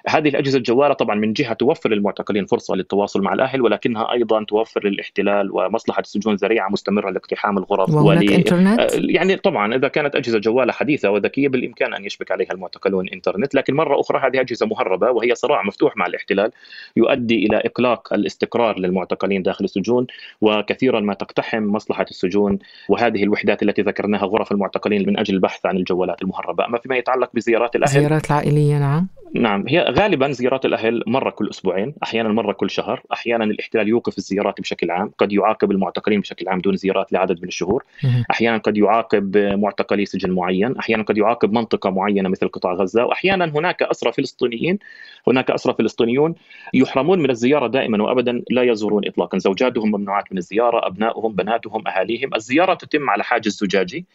هذه 0.08 0.30
الأجهزة 0.30 0.58
الجوالة 0.58 0.93
طبعا 0.93 1.15
من 1.15 1.34
جهة 1.34 1.54
توفر 1.54 1.89
للمعتقلين 1.89 2.46
فرصة 2.46 2.76
للتواصل 2.76 3.22
مع 3.22 3.34
الأهل 3.34 3.62
ولكنها 3.62 4.12
أيضا 4.12 4.43
توفر 4.43 4.88
للاحتلال 4.88 5.52
ومصلحة 5.52 6.02
السجون 6.02 6.36
ذريعة 6.36 6.70
مستمرة 6.70 7.10
لاقتحام 7.10 7.58
الغرف 7.58 7.93
ولي 7.93 8.36
إنترنت؟ 8.36 8.80
آه، 8.80 8.89
يعني 8.93 9.36
طبعا 9.36 9.76
إذا 9.76 9.88
كانت 9.88 10.15
أجهزة 10.15 10.39
جوالة 10.39 10.74
حديثة 10.74 11.10
وذكية 11.10 11.48
بالإمكان 11.48 11.93
أن 11.93 12.06
يشبك 12.06 12.32
عليها 12.32 12.52
المعتقلون 12.52 13.10
إنترنت 13.10 13.56
لكن 13.56 13.74
مرة 13.76 14.00
أخرى 14.00 14.20
هذه 14.20 14.41
أجهزة 14.41 14.65
مهربة 14.65 15.12
وهي 15.12 15.36
صراع 15.36 15.63
مفتوح 15.63 15.98
مع 15.98 16.06
الاحتلال 16.06 16.52
يؤدي 16.98 17.46
إلى 17.46 17.58
إقلاق 17.58 18.13
الاستقرار 18.13 18.80
للمعتقلين 18.80 19.43
داخل 19.47 19.65
السجون 19.65 20.07
وكثيرا 20.41 20.99
ما 20.99 21.13
تقتحم 21.13 21.63
مصلحة 21.63 22.05
السجون 22.12 22.60
وهذه 22.89 23.23
الوحدات 23.23 23.63
التي 23.63 23.81
ذكرناها 23.81 24.25
غرف 24.25 24.51
المعتقلين 24.51 25.07
من 25.07 25.19
أجل 25.19 25.33
البحث 25.36 25.65
عن 25.65 25.77
الجوالات 25.77 26.21
المهربة. 26.21 26.65
أما 26.65 26.77
فيما 26.77 26.97
يتعلق 26.97 27.29
بزيارات 27.33 27.75
الأهل 27.75 27.97
الزيارات 27.97 28.25
العائلية 28.31 28.79
نعم. 28.79 29.07
نعم 29.33 29.63
هي 29.67 29.79
غالبا 29.79 30.31
زيارات 30.31 30.65
الأهل 30.65 31.03
مرة 31.07 31.29
كل 31.29 31.49
أسبوعين، 31.49 31.93
أحيانا 32.03 32.29
مرة 32.29 32.53
كل 32.53 32.69
شهر، 32.69 33.01
أحيانا 33.13 33.43
الاحتلال 33.43 33.88
يوقف 33.88 34.17
الزيارات 34.17 34.62
بشكل 34.62 34.91
عام، 34.91 35.12
قد 35.17 35.33
يعاقب 35.33 35.71
المعتقلين 35.71 36.19
بشكل 36.19 36.49
عام 36.49 36.60
دون 36.60 36.75
زيارات 36.75 37.13
لعدد 37.13 37.41
من 37.41 37.47
الشهور، 37.47 37.83
أحيانا 38.31 38.57
قد 38.57 38.77
يعاقب 38.77 39.38
معتقلي 39.38 40.05
سجن 40.05 40.31
معين، 40.31 40.77
أحيانا 40.77 41.03
قد 41.03 41.17
يعاقب 41.17 41.53
منطقة 41.53 41.89
معينة 41.89 42.29
مثل 42.29 42.47
قطاع 42.47 42.73
غزة، 42.73 43.05
واحيانا 43.05 43.45
هناك 43.45 43.83
أسرى 43.83 44.12
فلسطينيين، 44.12 44.79
هناك 45.27 45.51
أسرى 45.51 45.73
فلسطينيون 45.73 46.36
يحرمون 46.73 47.19
من 47.19 47.29
الزيارة 47.29 47.67
دائما 47.67 48.03
وابدا 48.03 48.43
لا 48.49 48.63
يزورون 48.63 49.07
اطلاقا، 49.07 49.37
زوجاتهم 49.39 49.91
ممنوعات 49.91 50.32
من 50.32 50.38
الزيارة، 50.38 50.88
ابنائهم، 50.88 51.36
بناتهم، 51.36 51.88
أهاليهم، 51.88 52.36
الزيارة 52.36 52.73
تتم 52.73 53.10
على 53.10 53.23
حاجز 53.23 53.58
زجاجي 53.63 54.06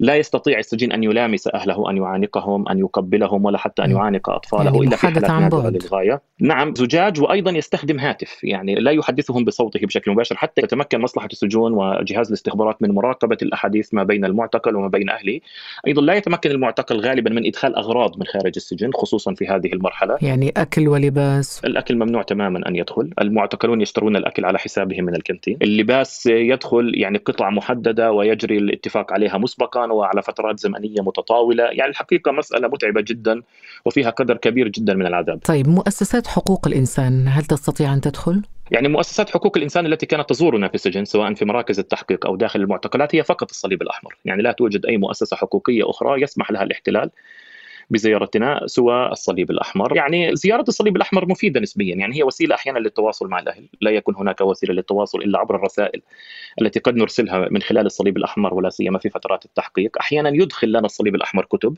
لا 0.00 0.16
يستطيع 0.16 0.58
السجين 0.58 0.92
أن 0.92 1.04
يلامس 1.04 1.48
أهله 1.54 1.90
أن 1.90 1.96
يعانقهم 1.96 2.68
أن 2.68 2.78
يقبلهم 2.78 3.44
ولا 3.44 3.58
حتى 3.58 3.84
أن 3.84 3.90
يعانق 3.90 4.30
أطفاله 4.30 4.64
يعني 4.64 4.78
إلا 4.78 4.96
في 4.96 5.06
حالات 5.06 5.52
بعد. 5.52 5.82
للغاية. 5.82 6.20
نعم 6.40 6.74
زجاج 6.74 7.20
وأيضا 7.20 7.50
يستخدم 7.50 7.98
هاتف 7.98 8.44
يعني 8.44 8.74
لا 8.74 8.90
يحدثهم 8.90 9.44
بصوته 9.44 9.86
بشكل 9.86 10.10
مباشر 10.10 10.36
حتى 10.36 10.62
يتمكن 10.62 11.00
مصلحة 11.00 11.28
السجون 11.32 11.72
وجهاز 11.72 12.28
الاستخبارات 12.28 12.82
من 12.82 12.90
مراقبة 12.90 13.36
الأحاديث 13.42 13.94
ما 13.94 14.02
بين 14.02 14.24
المعتقل 14.24 14.76
وما 14.76 14.88
بين 14.88 15.10
أهله. 15.10 15.40
أيضا 15.86 16.02
لا 16.02 16.14
يتمكن 16.14 16.50
المعتقل 16.50 17.00
غالبا 17.00 17.30
من 17.30 17.46
إدخال 17.46 17.76
أغراض 17.76 18.18
من 18.18 18.26
خارج 18.26 18.52
السجن 18.56 18.90
خصوصا 18.92 19.34
في 19.34 19.46
هذه 19.46 19.72
المرحلة. 19.72 20.18
يعني 20.22 20.52
أكل 20.56 20.88
ولباس. 20.88 21.60
الأكل 21.64 21.96
ممنوع 21.96 22.22
تماما 22.22 22.68
أن 22.68 22.76
يدخل، 22.76 23.10
المعتقلون 23.20 23.80
يشترون 23.80 24.16
الأكل 24.16 24.44
على 24.44 24.58
حسابهم 24.58 25.04
من 25.04 25.14
الكنتين، 25.14 25.58
اللباس 25.62 26.26
يدخل 26.26 26.92
يعني 26.94 27.18
قطع 27.18 27.50
محددة 27.50 28.12
ويجري 28.12 28.58
الاتفاق 28.58 29.12
عليها 29.12 29.38
مسبقا. 29.38 29.87
وعلى 29.92 30.22
فترات 30.22 30.60
زمنية 30.60 31.00
متطاولة، 31.00 31.64
يعني 31.64 31.90
الحقيقة 31.90 32.32
مسألة 32.32 32.68
متعبة 32.68 33.00
جدا 33.00 33.42
وفيها 33.84 34.10
قدر 34.10 34.36
كبير 34.36 34.68
جدا 34.68 34.94
من 34.94 35.06
العذاب. 35.06 35.38
طيب 35.44 35.68
مؤسسات 35.68 36.26
حقوق 36.26 36.66
الإنسان 36.66 37.28
هل 37.28 37.44
تستطيع 37.44 37.94
أن 37.94 38.00
تدخل؟ 38.00 38.42
يعني 38.70 38.88
مؤسسات 38.88 39.30
حقوق 39.30 39.56
الإنسان 39.56 39.86
التي 39.86 40.06
كانت 40.06 40.28
تزورنا 40.28 40.68
في 40.68 40.74
السجن 40.74 41.04
سواء 41.04 41.34
في 41.34 41.44
مراكز 41.44 41.78
التحقيق 41.78 42.26
أو 42.26 42.36
داخل 42.36 42.60
المعتقلات 42.60 43.14
هي 43.14 43.22
فقط 43.22 43.50
الصليب 43.50 43.82
الأحمر، 43.82 44.16
يعني 44.24 44.42
لا 44.42 44.52
توجد 44.52 44.86
أي 44.86 44.96
مؤسسة 44.96 45.36
حقوقية 45.36 45.90
أخرى 45.90 46.22
يسمح 46.22 46.50
لها 46.50 46.62
الاحتلال 46.62 47.10
بزيارتنا 47.90 48.60
سوى 48.66 49.06
الصليب 49.06 49.50
الأحمر، 49.50 49.96
يعني 49.96 50.36
زيارة 50.36 50.64
الصليب 50.68 50.96
الأحمر 50.96 51.28
مفيدة 51.28 51.60
نسبيا، 51.60 51.94
يعني 51.94 52.16
هي 52.16 52.22
وسيلة 52.22 52.54
أحيانا 52.54 52.78
للتواصل 52.78 53.28
مع 53.28 53.38
الأهل، 53.38 53.68
لا 53.80 53.90
يكون 53.90 54.16
هناك 54.16 54.40
وسيلة 54.40 54.74
للتواصل 54.74 55.18
إلا 55.18 55.38
عبر 55.38 55.56
الرسائل 55.56 56.02
التي 56.60 56.80
قد 56.80 56.96
نرسلها 56.96 57.48
من 57.50 57.62
خلال 57.62 57.86
الصليب 57.86 58.16
الأحمر 58.16 58.54
ولا 58.54 58.68
سيما 58.68 58.98
في 58.98 59.10
فترات 59.10 59.44
التحقيق، 59.44 59.98
أحيانا 60.00 60.28
يدخل 60.28 60.68
لنا 60.68 60.86
الصليب 60.86 61.14
الأحمر 61.14 61.44
كتب، 61.44 61.76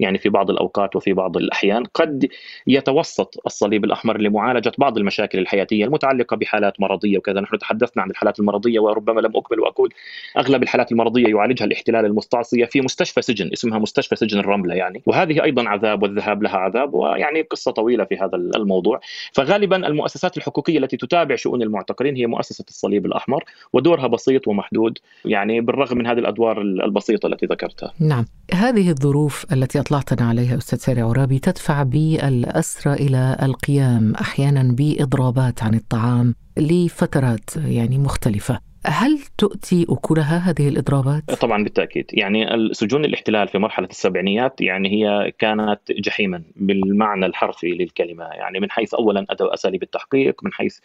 يعني 0.00 0.18
في 0.18 0.28
بعض 0.28 0.50
الأوقات 0.50 0.96
وفي 0.96 1.12
بعض 1.12 1.36
الأحيان. 1.36 1.84
قد 1.84 2.28
يتوسط 2.66 3.40
الصليب 3.46 3.84
الأحمر 3.84 4.20
لمعالجة 4.20 4.72
بعض 4.78 4.98
المشاكل 4.98 5.38
الحياتية 5.38 5.84
المتعلقة 5.84 6.36
بحالات 6.36 6.80
مرضية 6.80 7.18
وكذا، 7.18 7.40
نحن 7.40 7.58
تحدثنا 7.58 8.02
عن 8.02 8.10
الحالات 8.10 8.40
المرضية 8.40 8.80
وربما 8.80 9.20
لم 9.20 9.36
اكمل 9.36 9.60
وأقول 9.60 9.92
أغلب 10.38 10.62
الحالات 10.62 10.92
المرضية 10.92 11.26
يعالجها 11.28 11.64
الاحتلال 11.64 12.04
المستعصيه 12.04 12.64
في 12.64 12.80
مستشفى 12.80 13.22
سجن 13.22 13.50
اسمها 13.52 13.78
مستشفى 13.78 14.16
سجن 14.16 14.38
الرملة 14.38 14.74
يعني، 14.74 15.02
وهذه 15.06 15.49
أيضا 15.50 15.68
عذاب 15.68 16.02
والذهاب 16.02 16.42
لها 16.42 16.56
عذاب 16.56 16.94
ويعني 16.94 17.42
قصة 17.42 17.70
طويلة 17.70 18.04
في 18.04 18.16
هذا 18.16 18.36
الموضوع، 18.36 19.00
فغالبا 19.32 19.76
المؤسسات 19.86 20.36
الحقوقية 20.36 20.78
التي 20.78 20.96
تتابع 20.96 21.36
شؤون 21.36 21.62
المعتقلين 21.62 22.16
هي 22.16 22.26
مؤسسة 22.26 22.64
الصليب 22.68 23.06
الأحمر 23.06 23.44
ودورها 23.72 24.06
بسيط 24.06 24.48
ومحدود، 24.48 24.98
يعني 25.24 25.60
بالرغم 25.60 25.98
من 25.98 26.06
هذه 26.06 26.18
الأدوار 26.18 26.60
البسيطة 26.60 27.26
التي 27.26 27.46
ذكرتها. 27.46 27.92
نعم. 28.00 28.24
هذه 28.54 28.90
الظروف 28.90 29.46
التي 29.52 29.80
أطلعتنا 29.80 30.28
عليها 30.28 30.56
أستاذ 30.56 30.78
ساري 30.78 31.00
عرابي 31.00 31.38
تدفع 31.38 31.82
بالأسرى 31.82 32.92
إلى 32.92 33.36
القيام 33.42 34.14
أحيانا 34.20 34.72
بإضرابات 34.72 35.62
عن 35.62 35.74
الطعام 35.74 36.34
لفترات 36.56 37.50
يعني 37.56 37.98
مختلفة. 37.98 38.69
هل 38.86 39.18
تؤتي 39.38 39.86
أكلها 39.88 40.38
هذه 40.38 40.68
الإضرابات؟ 40.68 41.30
طبعا 41.30 41.64
بالتأكيد. 41.64 42.06
يعني 42.12 42.68
سجون 42.72 43.04
الاحتلال 43.04 43.48
في 43.48 43.58
مرحلة 43.58 43.86
السبعينيات 43.86 44.60
يعني 44.60 44.88
هي 44.88 45.32
كانت 45.38 45.80
جحيما 45.90 46.42
بالمعنى 46.56 47.26
الحرفي 47.26 47.66
للكلمة. 47.66 48.24
يعني 48.24 48.60
من 48.60 48.70
حيث 48.70 48.94
اولا 48.94 49.26
أدو 49.30 49.46
أساليب 49.46 49.82
التحقيق 49.82 50.44
من 50.44 50.52
حيث 50.52 50.78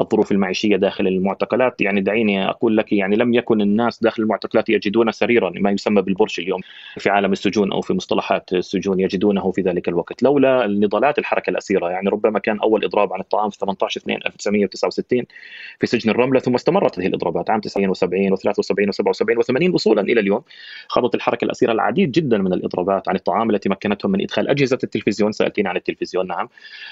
الظروف 0.00 0.32
المعيشية 0.32 0.76
داخل 0.76 1.06
المعتقلات. 1.06 1.80
يعني 1.80 2.00
دعيني 2.00 2.48
أقول 2.48 2.76
لك 2.76 2.92
يعني 2.92 3.16
لم 3.16 3.34
يكن 3.34 3.60
الناس 3.60 4.02
داخل 4.02 4.22
المعتقلات 4.22 4.68
يجدون 4.68 5.12
سريرا 5.12 5.52
ما 5.56 5.70
يسمى 5.70 6.02
بالبرش 6.02 6.38
اليوم 6.38 6.60
في 6.98 7.10
عالم 7.10 7.32
السجون 7.32 7.72
أو 7.72 7.80
في 7.80 7.92
مصطلحات 7.92 8.52
السجون 8.52 9.00
يجدونه 9.00 9.50
في 9.50 9.62
ذلك 9.62 9.88
الوقت. 9.88 10.22
لولا 10.22 10.66
نضالات 10.66 11.18
الحركة 11.18 11.50
الأسيرة 11.50 11.90
يعني 11.90 12.08
ربما 12.08 12.38
كان 12.38 12.58
أول 12.60 12.84
إضراب 12.84 13.12
عن 13.12 13.20
الطعام 13.20 13.50
في 13.50 13.58
18 13.58 14.00
2 14.00 14.18
1969 14.26 15.24
في 15.80 15.86
سجن 15.86 16.10
الرملة 16.10 16.40
ثم 16.40 16.54
استمرت 16.54 16.98
هذه 16.98 17.06
الاضرابات 17.34 17.50
عام 17.50 17.60
79 17.60 18.36
و73 18.36 18.52
و77 18.52 19.44
و80 19.44 19.74
وصولا 19.74 20.02
إلى 20.02 20.20
اليوم. 20.20 20.42
خاضت 20.88 21.14
الحركة 21.14 21.44
الأسيرة 21.44 21.72
العديد 21.72 22.12
جدا 22.12 22.38
من 22.38 22.52
الإضرابات 22.52 23.08
عن 23.08 23.16
الطعام 23.16 23.50
التي 23.50 23.68
مكنتهم 23.68 24.12
من 24.12 24.22
إدخال 24.22 24.48
أجهزة 24.48 24.78
التلفزيون. 24.84 25.32
سالتين 25.32 25.66
عن 25.66 25.76
التلفزيون 25.76 26.26
نعم. 26.26 26.48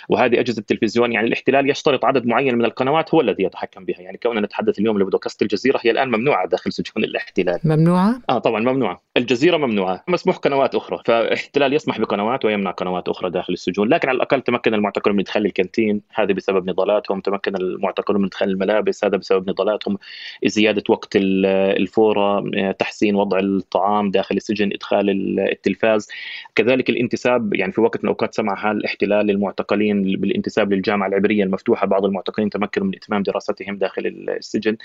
وهذه 0.09 0.41
أجهزة 0.41 0.61
التلفزيون 0.61 1.13
يعني 1.13 1.27
الاحتلال 1.27 1.71
يشترط 1.71 2.05
عدد 2.05 2.27
معين 2.27 2.59
من 2.59 2.65
القنوات 2.65 3.15
هو 3.15 3.21
الذي 3.21 3.45
يتحكم 3.45 3.85
بها. 3.85 4.01
يعني 4.01 4.19
كوننا 4.23 4.41
نتحدث 4.41 4.79
اليوم 4.79 4.99
لبودكاست 4.99 5.43
الجزيرة 5.43 5.81
هي 5.83 5.91
الآن 5.91 6.09
ممنوعة 6.09 6.49
داخل 6.49 6.73
سجون 6.73 7.05
الاحتلال. 7.05 7.61
ممنوعة؟ 7.65 8.21
آه 8.31 8.39
طبعا 8.39 8.61
ممنوعة. 8.61 9.03
الجزيرة 9.23 9.57
ممنوعة 9.57 10.05
مسموح 10.09 10.37
قنوات 10.37 10.75
أخرى 10.75 10.99
فاحتلال 11.05 11.73
يسمح 11.73 12.01
بقنوات 12.01 12.45
ويمنع 12.45 12.71
قنوات 12.71 13.09
أخرى 13.09 13.31
داخل 13.31 13.53
السجون 13.53 13.89
لكن 13.89 14.09
على 14.09 14.17
الأقل 14.17 14.41
تمكن 14.41 14.75
المعتقلون 14.75 15.17
من 15.17 15.23
ادخال 15.23 15.47
الكانتين 15.47 16.03
هذا 16.15 16.33
بسبب 16.33 16.71
نضالاتهم 16.71 17.21
تمكن 17.21 17.57
المعتقلون 17.57 18.21
من 18.21 18.27
ادخال 18.27 18.51
الملابس 18.51 19.05
هذا 19.05 19.17
بسبب 19.17 19.51
نضالاتهم 19.51 19.99
زيادة 20.45 20.83
وقت 20.89 21.17
ال- 21.17 21.47
الفورة 21.81 22.45
تحسين 22.79 23.15
وضع 23.15 23.39
الطعام 23.39 24.11
داخل 24.11 24.37
السجن 24.37 24.71
إدخال 24.73 25.11
التلفاز 25.41 26.09
كذلك 26.55 26.91
الانتساب 26.91 27.55
يعني 27.55 27.73
في 27.73 27.81
وقت 27.81 27.97
من 27.97 28.05
الأوقات 28.05 28.35
سمح 28.35 28.67
الاحتلال 28.67 29.27
للمعتقلين 29.27 30.03
بالانتساب 30.03 30.73
للجامعة 30.73 31.07
العبرية 31.07 31.45
المفتوحة 31.45 31.87
بعض 31.87 32.05
المعتقلين 32.05 32.51
تمكنوا 32.51 32.87
من 32.87 32.95
إتمام 32.95 33.23
دراستهم 33.23 33.77
داخل 33.77 34.07
السجن 34.07 34.77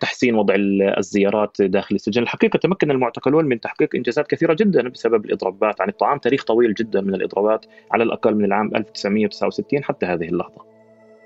تحسين 0.00 0.34
وضع 0.34 0.54
الزيارات 0.98 1.62
داخل 1.62 1.94
السجن 1.94 2.22
الحقيقة 2.22 2.56
تمكن 2.56 2.90
المعتقلون 2.90 3.44
من 3.44 3.60
تحقيق 3.60 3.75
إنجازات 3.94 4.26
كثيرة 4.26 4.54
جدا 4.54 4.88
بسبب 4.88 5.24
الإضرابات. 5.24 5.80
عن 5.80 5.88
الطعام 5.88 6.18
تاريخ 6.18 6.44
طويل 6.44 6.74
جدا 6.74 7.00
من 7.00 7.14
الإضرابات 7.14 7.66
على 7.92 8.04
الأقل 8.04 8.34
من 8.34 8.44
العام 8.44 8.70
1969 8.76 9.84
حتى 9.84 10.06
هذه 10.06 10.28
اللحظة. 10.28 10.66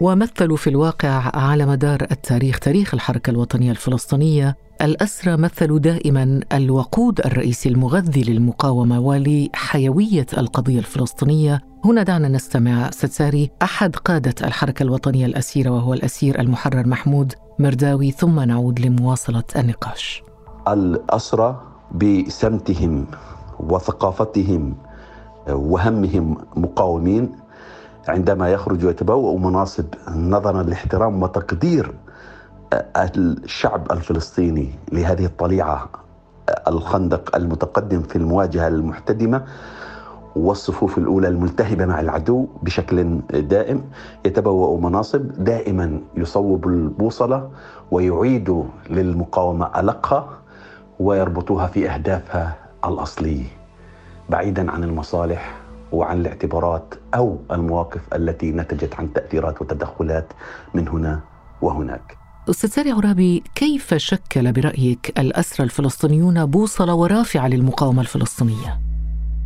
ومثلوا 0.00 0.56
في 0.56 0.70
الواقع 0.70 1.30
على 1.34 1.66
مدار 1.66 2.06
التاريخ 2.10 2.58
تاريخ 2.58 2.94
الحركة 2.94 3.30
الوطنية 3.30 3.70
الفلسطينية 3.70 4.56
الأسرى 4.82 5.36
مثلوا 5.36 5.78
دائما 5.78 6.40
الوقود 6.52 7.20
الرئيسي 7.20 7.68
المغذي 7.68 8.22
للمقاومة 8.22 9.00
ولحيوية 9.00 10.26
القضية 10.38 10.78
الفلسطينية. 10.78 11.60
هنا 11.84 12.02
دعنا 12.02 12.28
نستمع 12.28 12.88
أستاذ 12.88 13.08
ساري 13.08 13.50
أحد 13.62 13.96
قادة 13.96 14.34
الحركة 14.46 14.82
الوطنية 14.82 15.26
الأسيرة 15.26 15.70
وهو 15.70 15.94
الأسير 15.94 16.40
المحرر 16.40 16.86
محمود 16.86 17.32
مرداوي 17.58 18.10
ثم 18.10 18.40
نعود 18.40 18.80
لمواصلة 18.80 19.44
النقاش. 19.56 20.22
الأسرى 20.68 21.69
بسمتهم 21.94 23.06
وثقافتهم 23.60 24.74
وهمهم 25.48 26.36
مقاومين 26.56 27.32
عندما 28.08 28.48
يخرج 28.48 28.86
ويتبوأ 28.86 29.38
مناصب 29.38 29.84
نظرا 30.16 30.62
لاحترام 30.62 31.22
وتقدير 31.22 31.92
الشعب 33.16 33.92
الفلسطيني 33.92 34.70
لهذه 34.92 35.24
الطليعة 35.24 35.88
الخندق 36.68 37.36
المتقدم 37.36 38.02
في 38.02 38.16
المواجهة 38.16 38.68
المحتدمة 38.68 39.44
والصفوف 40.36 40.98
الأولى 40.98 41.28
الملتهبة 41.28 41.86
مع 41.86 42.00
العدو 42.00 42.46
بشكل 42.62 43.18
دائم. 43.30 43.82
يتبوأ 44.26 44.80
مناصب 44.80 45.44
دائما 45.44 46.00
يصوب 46.16 46.66
البوصلة 46.66 47.50
ويعيد 47.90 48.64
للمقاومة 48.90 49.80
ألقها 49.80 50.28
ويربطوها 51.00 51.66
في 51.66 51.90
أهدافها 51.90 52.58
الأصلية 52.84 53.46
بعيدا 54.28 54.70
عن 54.70 54.84
المصالح 54.84 55.56
وعن 55.92 56.20
الاعتبارات 56.20 56.94
أو 57.14 57.38
المواقف 57.50 58.14
التي 58.14 58.52
نتجت 58.52 58.94
عن 58.94 59.12
تأثيرات 59.12 59.62
وتدخلات 59.62 60.32
من 60.74 60.88
هنا 60.88 61.20
وهناك. 61.62 62.16
أستاذ 62.50 62.70
ساري 62.70 62.90
عرابي 62.90 63.42
كيف 63.54 63.94
شكل 63.94 64.52
برأيك 64.52 65.18
الأسرى 65.18 65.64
الفلسطينيون 65.64 66.46
بوصلة 66.46 66.94
ورافعة 66.94 67.48
للمقاومة 67.48 68.00
الفلسطينية؟ 68.00 68.80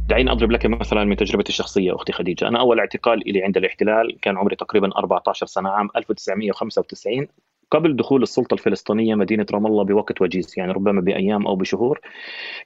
دعيني 0.08 0.32
أضرب 0.32 0.50
لك 0.50 0.66
مثلا 0.66 1.04
من 1.04 1.16
تجربتي 1.16 1.48
الشخصية 1.48 1.94
أختي 1.94 2.12
خديجة، 2.12 2.48
أنا 2.48 2.60
أول 2.60 2.78
اعتقال 2.78 3.22
لي 3.26 3.42
عند 3.42 3.56
الاحتلال 3.56 4.18
كان 4.22 4.36
عمري 4.36 4.56
تقريبا 4.56 4.98
14 4.98 5.46
سنة 5.46 5.68
عام 5.68 5.88
1995 5.96 7.26
قبل 7.70 7.96
دخول 7.96 8.22
السلطة 8.22 8.54
الفلسطينية 8.54 9.14
مدينة 9.14 9.46
رام 9.52 9.66
الله 9.66 9.84
بوقت 9.84 10.22
وجيز 10.22 10.54
يعني 10.56 10.72
ربما 10.72 11.00
بأيام 11.00 11.46
أو 11.46 11.56
بشهور 11.56 12.00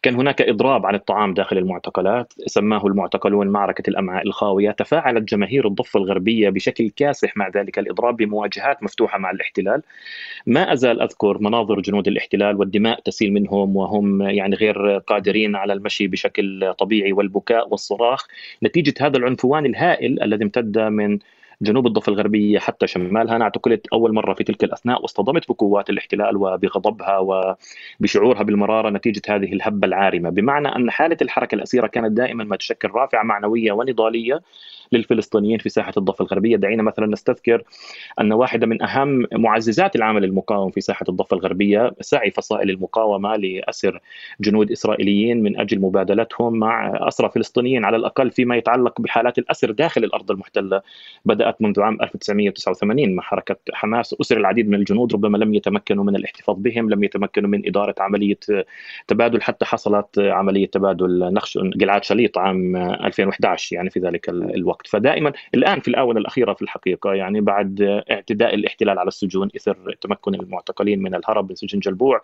كان 0.02 0.14
هناك 0.14 0.42
إضراب 0.42 0.86
عن 0.86 0.94
الطعام 0.94 1.34
داخل 1.34 1.58
المعتقلات 1.58 2.32
سماه 2.46 2.86
المعتقلون 2.86 3.48
معركة 3.48 3.90
الأمعاء 3.90 4.26
الخاوية 4.26 4.70
تفاعلت 4.70 5.28
جماهير 5.28 5.66
الضفة 5.66 6.00
الغربية 6.00 6.50
بشكل 6.50 6.90
كاسح 6.90 7.36
مع 7.36 7.48
ذلك 7.48 7.78
الإضراب 7.78 8.16
بمواجهات 8.16 8.82
مفتوحة 8.82 9.18
مع 9.18 9.30
الاحتلال. 9.30 9.82
ما 10.46 10.72
أزال 10.72 11.00
أذكر 11.00 11.38
مناظر 11.38 11.80
جنود 11.80 12.08
الاحتلال 12.08 12.56
والدماء 12.56 13.00
تسيل 13.00 13.32
منهم 13.32 13.76
وهم 13.76 14.22
يعني 14.22 14.56
غير 14.56 14.98
قادرين 14.98 15.56
على 15.56 15.72
المشي 15.72 16.06
بشكل 16.06 16.74
طبيعي 16.78 17.12
والبكاء 17.12 17.68
والصراخ. 17.68 18.26
نتيجة 18.62 18.94
هذا 19.00 19.16
العنفوان 19.16 19.66
الهائل 19.66 20.22
الذي 20.22 20.44
امتد 20.44 20.78
من 20.78 21.18
جنوب 21.62 21.86
الضفة 21.86 22.12
الغربية 22.12 22.58
حتى 22.58 22.86
شمالها. 22.86 23.36
أنا 23.36 23.44
اعتقلت 23.44 23.86
أول 23.92 24.14
مرة 24.14 24.34
في 24.34 24.44
تلك 24.44 24.64
الأثناء 24.64 25.02
واصطدمت 25.02 25.48
بقوات 25.48 25.90
الاحتلال 25.90 26.36
وبغضبها 26.36 27.18
وبشعورها 27.18 28.42
بالمرارة 28.42 28.90
نتيجة 28.90 29.22
هذه 29.28 29.52
الهبة 29.52 29.86
العارمة. 29.86 30.30
بمعنى 30.30 30.68
أن 30.68 30.90
حالة 30.90 31.16
الحركة 31.22 31.54
الأسيرة 31.54 31.86
كانت 31.86 32.12
دائما 32.12 32.44
ما 32.44 32.56
تشكل 32.56 32.88
رافعة 32.90 33.22
معنوية 33.22 33.72
ونضالية 33.72 34.40
للفلسطينيين 34.92 35.58
في 35.58 35.68
ساحة 35.68 35.92
الضفة 35.96 36.22
الغربية، 36.22 36.56
دعينا 36.56 36.82
مثلا 36.82 37.06
نستذكر 37.06 37.62
أن 38.20 38.32
واحدة 38.32 38.66
من 38.66 38.82
أهم 38.82 39.26
معززات 39.32 39.96
العمل 39.96 40.24
المقاوم 40.24 40.70
في 40.70 40.80
ساحة 40.80 41.04
الضفة 41.08 41.36
الغربية 41.36 41.92
سعي 42.00 42.30
فصائل 42.30 42.70
المقاومة 42.70 43.36
لأسر 43.36 44.00
جنود 44.40 44.70
إسرائيليين 44.70 45.42
من 45.42 45.60
أجل 45.60 45.80
مبادلتهم 45.80 46.58
مع 46.58 47.08
أسرى 47.08 47.30
فلسطينيين 47.30 47.84
على 47.84 47.96
الأقل 47.96 48.30
فيما 48.30 48.56
يتعلق 48.56 49.00
بحالات 49.00 49.38
الأسر 49.38 49.70
داخل 49.70 50.04
الأرض 50.04 50.30
المحتلة 50.30 50.82
بدأت 51.24 51.62
منذ 51.62 51.80
عام 51.80 52.02
1989 52.02 53.14
مع 53.14 53.22
حركة 53.22 53.56
حماس. 53.72 54.14
أسر 54.20 54.36
العديد 54.36 54.68
من 54.68 54.74
الجنود 54.74 55.12
ربما 55.12 55.38
لم 55.38 55.54
يتمكنوا 55.54 56.04
من 56.04 56.16
الاحتفاظ 56.16 56.56
بهم، 56.58 56.90
لم 56.90 57.04
يتمكنوا 57.04 57.48
من 57.50 57.66
إدارة 57.66 57.94
عملية 57.98 58.38
تبادل. 59.06 59.42
حتى 59.42 59.64
حصلت 59.64 60.18
عملية 60.18 60.66
تبادل 60.66 61.32
نخش 61.32 61.58
جلعاد 61.58 62.04
شليط 62.04 62.38
عام 62.38 62.76
2011 62.76 63.76
يعني 63.76 63.90
في 63.90 64.00
ذلك 64.00 64.28
الوقت. 64.28 64.77
الوقت. 64.78 64.86
فدائما 64.86 65.32
الآن 65.54 65.80
في 65.80 65.88
الآونة 65.88 66.20
الأخيرة 66.20 66.52
في 66.52 66.62
الحقيقة 66.62 67.14
يعني 67.14 67.40
بعد 67.40 68.02
اعتداء 68.10 68.54
الاحتلال 68.54 68.98
على 68.98 69.08
السجون 69.08 69.48
إثر 69.56 69.96
تمكن 70.00 70.34
المعتقلين 70.34 71.02
من 71.02 71.14
الهرب 71.14 71.48
من 71.48 71.54
سجن 71.54 71.78
جلبوع. 71.78 72.22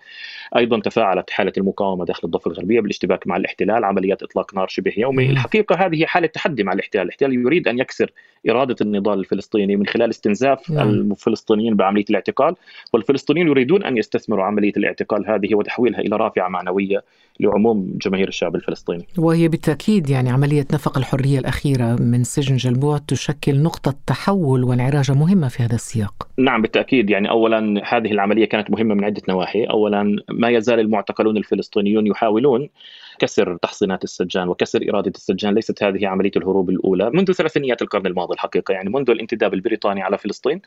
أيضا 0.56 0.80
تفاعلت 0.80 1.30
حالة 1.30 1.52
المقاومة 1.58 2.04
داخل 2.04 2.20
الضفة 2.24 2.50
الغربية 2.50 2.80
بالاشتباك 2.80 3.26
مع 3.26 3.36
الاحتلال 3.36 3.84
عمليات 3.84 4.22
إطلاق 4.22 4.54
نار 4.54 4.68
شبه 4.68 4.92
يومي. 4.96 5.30
الحقيقة 5.30 5.86
هذه 5.86 6.04
حالة 6.04 6.26
تحدي 6.26 6.64
مع 6.64 6.72
الاحتلال. 6.72 7.04
الاحتلال 7.04 7.34
يريد 7.34 7.68
أن 7.68 7.78
يكسر 7.78 8.10
إرادة 8.50 8.76
النضال 8.80 9.18
الفلسطيني 9.18 9.76
من 9.76 9.86
خلال 9.86 10.10
استنزاف. 10.10 10.70
الفلسطينيين 10.70 11.76
بعملية 11.76 12.04
الاعتقال 12.10 12.54
والفلسطينيين 12.92 13.48
يريدون 13.48 13.84
أن 13.84 13.96
يستثمروا 13.96 14.44
عملية 14.44 14.72
الاعتقال 14.76 15.30
هذه 15.30 15.54
وتحويلها 15.54 16.00
إلى 16.00 16.16
رافعة 16.16 16.48
معنوية 16.48 17.04
لعموم 17.40 17.98
جماهير 18.02 18.28
الشعب 18.28 18.54
الفلسطيني. 18.54 19.06
وهي 19.18 19.48
بالتأكيد 19.48 20.10
يعني 20.10 20.30
عملية 20.30 20.66
نفق 20.72 20.98
الحرية 20.98 21.38
الأخيرة 21.38 21.96
من 22.00 22.24
سجن 22.24 22.43
جلبوع 22.52 22.98
تشكل 22.98 23.62
نقطة 23.62 23.94
تحول 24.06 24.64
وانعراجة 24.64 25.12
مهمة 25.12 25.48
في 25.48 25.62
هذا 25.62 25.74
السياق. 25.74 26.28
نعم 26.38 26.62
بالتأكيد. 26.62 27.10
يعني 27.10 27.30
أولا 27.30 27.82
هذه 27.96 28.12
العملية 28.12 28.44
كانت 28.44 28.70
مهمة 28.70 28.94
من 28.94 29.04
عدة 29.04 29.22
نواحي. 29.28 29.64
أولا 29.64 30.16
ما 30.30 30.48
يزال 30.48 30.80
المعتقلون 30.80 31.36
الفلسطينيون 31.36 32.06
يحاولون 32.06 32.68
كسر 33.18 33.56
تحصينات 33.56 34.04
السجان 34.04 34.48
وكسر 34.48 34.90
إرادة 34.90 35.12
السجان 35.14 35.54
ليست 35.54 35.82
هذه 35.82 36.06
عملية 36.06 36.30
الهروب 36.36 36.70
الأولى. 36.70 37.10
منذ 37.10 37.32
ثلاثينيات 37.32 37.82
القرن 37.82 38.06
الماضي 38.06 38.34
الحقيقة 38.34 38.72
يعني 38.72 38.90
منذ 38.90 39.10
الانتداب 39.10 39.54
البريطاني 39.54 40.02
على 40.02 40.18
فلسطين 40.18 40.60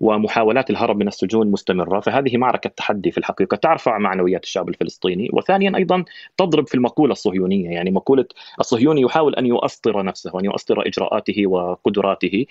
ومحاولات 0.00 0.70
الهرب 0.70 0.96
من 0.96 1.08
السجون 1.08 1.50
مستمرة 1.50 2.00
فهذه 2.00 2.36
معركة 2.36 2.70
تحدي 2.70 3.10
في 3.10 3.18
الحقيقة 3.18 3.56
ترفع 3.56 3.98
معنويات 3.98 4.44
الشعب 4.44 4.68
الفلسطيني. 4.68 5.30
وثانيا 5.32 5.76
أيضا 5.76 6.04
تضرب 6.36 6.68
في 6.68 6.74
المقولة 6.74 7.12
الصهيونية 7.12 7.70
يعني 7.70 7.90
مقولة 7.90 8.26
الصهيوني 8.60 9.00
يحاول 9.00 9.34
أن 9.34 9.46
يؤسطر 9.46 10.02
نفسه 10.02 10.30
وأن 10.34 10.44
يؤسطر 10.44 10.86
إجراءاته 10.86 11.46
وقدراته. 11.46 12.46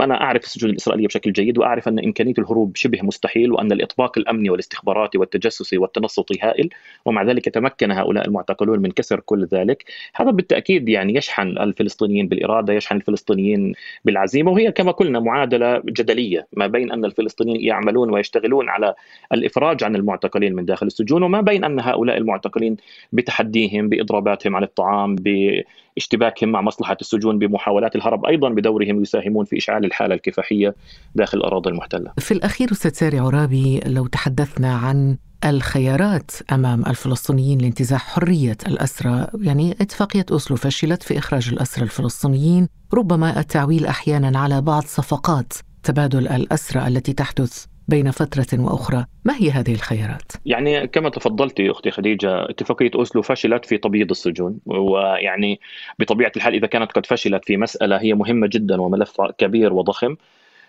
أنا 0.00 0.20
أعرف 0.20 0.44
السجون 0.44 0.70
الإسرائيلية 0.70 1.06
بشكل 1.06 1.32
جيد 1.32 1.58
وأعرف 1.58 1.88
أن 1.88 2.04
إمكانية 2.04 2.34
الهروب 2.38 2.76
شبه 2.76 3.02
مستحيل 3.02 3.52
وأن 3.52 3.72
الإطباق 3.72 4.18
الأمني 4.18 4.50
والاستخباراتي 4.50 5.18
والتجسسي 5.18 5.78
والتنصتي 5.78 6.38
هائل 6.42 6.68
ومع 7.04 7.22
ذلك 7.22 7.44
تمكن 7.44 7.92
هؤلاء 7.92 8.26
المعتقلون 8.26 8.79
من 8.80 8.90
كسر 8.90 9.20
كل 9.20 9.44
ذلك. 9.44 9.84
هذا 10.14 10.30
بالتأكيد 10.30 10.88
يعني 10.88 11.16
يشحن 11.16 11.48
الفلسطينيين 11.48 12.28
بالإرادة 12.28 12.72
يشحن 12.72 12.96
الفلسطينيين 12.96 13.72
بالعزيمة 14.04 14.50
وهي 14.50 14.72
كما 14.72 14.92
قلنا 14.92 15.20
معادلة 15.20 15.82
جدلية 15.84 16.46
ما 16.56 16.66
بين 16.66 16.92
أن 16.92 17.04
الفلسطينيين 17.04 17.60
يعملون 17.60 18.10
ويشتغلون 18.10 18.68
على 18.68 18.94
الإفراج 19.32 19.84
عن 19.84 19.96
المعتقلين 19.96 20.54
من 20.54 20.64
داخل 20.64 20.86
السجون 20.86 21.22
وما 21.22 21.40
بين 21.40 21.64
أن 21.64 21.80
هؤلاء 21.80 22.16
المعتقلين 22.16 22.76
بتحديهم 23.12 23.88
بإضراباتهم 23.88 24.56
عن 24.56 24.62
الطعام 24.62 25.16
باشتباكهم 25.16 26.48
مع 26.48 26.60
مصلحة 26.60 26.96
السجون 27.00 27.38
بمحاولات 27.38 27.96
الهرب 27.96 28.24
أيضا 28.24 28.48
بدورهم 28.48 29.02
يساهمون 29.02 29.44
في 29.44 29.56
إشعال 29.56 29.84
الحالة 29.84 30.14
الكفاحية 30.14 30.74
داخل 31.14 31.38
الأراضي 31.38 31.70
المحتلة. 31.70 32.12
في 32.18 32.32
الأخير 32.34 32.72
أستاذ 32.72 32.90
ساري 32.90 33.18
عرابي 33.18 33.80
لو 33.86 34.06
تحدثنا 34.06 34.74
عن 34.74 35.16
الخيارات 35.44 36.30
أمام 36.52 36.86
الفلسطينيين 36.86 37.58
لانتزاع 37.58 37.98
حرية 37.98 38.56
الأسرى، 38.66 39.26
يعني 39.40 39.72
اتفاقية 39.72 40.26
أوسلو 40.32 40.56
فشلت 40.56 41.02
في 41.02 41.18
إخراج 41.18 41.48
الأسرى 41.48 41.84
الفلسطينيين، 41.84 42.68
ربما 42.94 43.40
التعويل 43.40 43.86
أحيانا 43.86 44.38
على 44.38 44.60
بعض 44.60 44.82
صفقات 44.82 45.52
تبادل 45.82 46.28
الأسرى 46.28 46.86
التي 46.88 47.12
تحدث 47.12 47.64
بين 47.88 48.10
فترة 48.10 48.60
وأخرى 48.60 49.04
ما 49.24 49.36
هي 49.36 49.50
هذه 49.50 49.74
الخيارات؟ 49.74 50.32
يعني 50.46 50.86
كما 50.86 51.08
تفضلت 51.08 51.60
أختي 51.60 51.90
خديجة 51.90 52.50
اتفاقية 52.50 52.90
أوسلو 52.94 53.22
فشلت 53.22 53.64
في 53.64 53.78
تبييض 53.78 54.10
السجون 54.10 54.58
ويعني 54.66 55.60
بطبيعة 55.98 56.32
الحال 56.36 56.54
إذا 56.54 56.66
كانت 56.66 56.92
قد 56.92 57.06
فشلت 57.06 57.44
في 57.44 57.56
مسألة 57.56 57.96
هي 58.00 58.14
مهمة 58.14 58.48
جدا 58.52 58.80
وملف 58.80 59.20
كبير 59.38 59.72
وضخم 59.72 60.16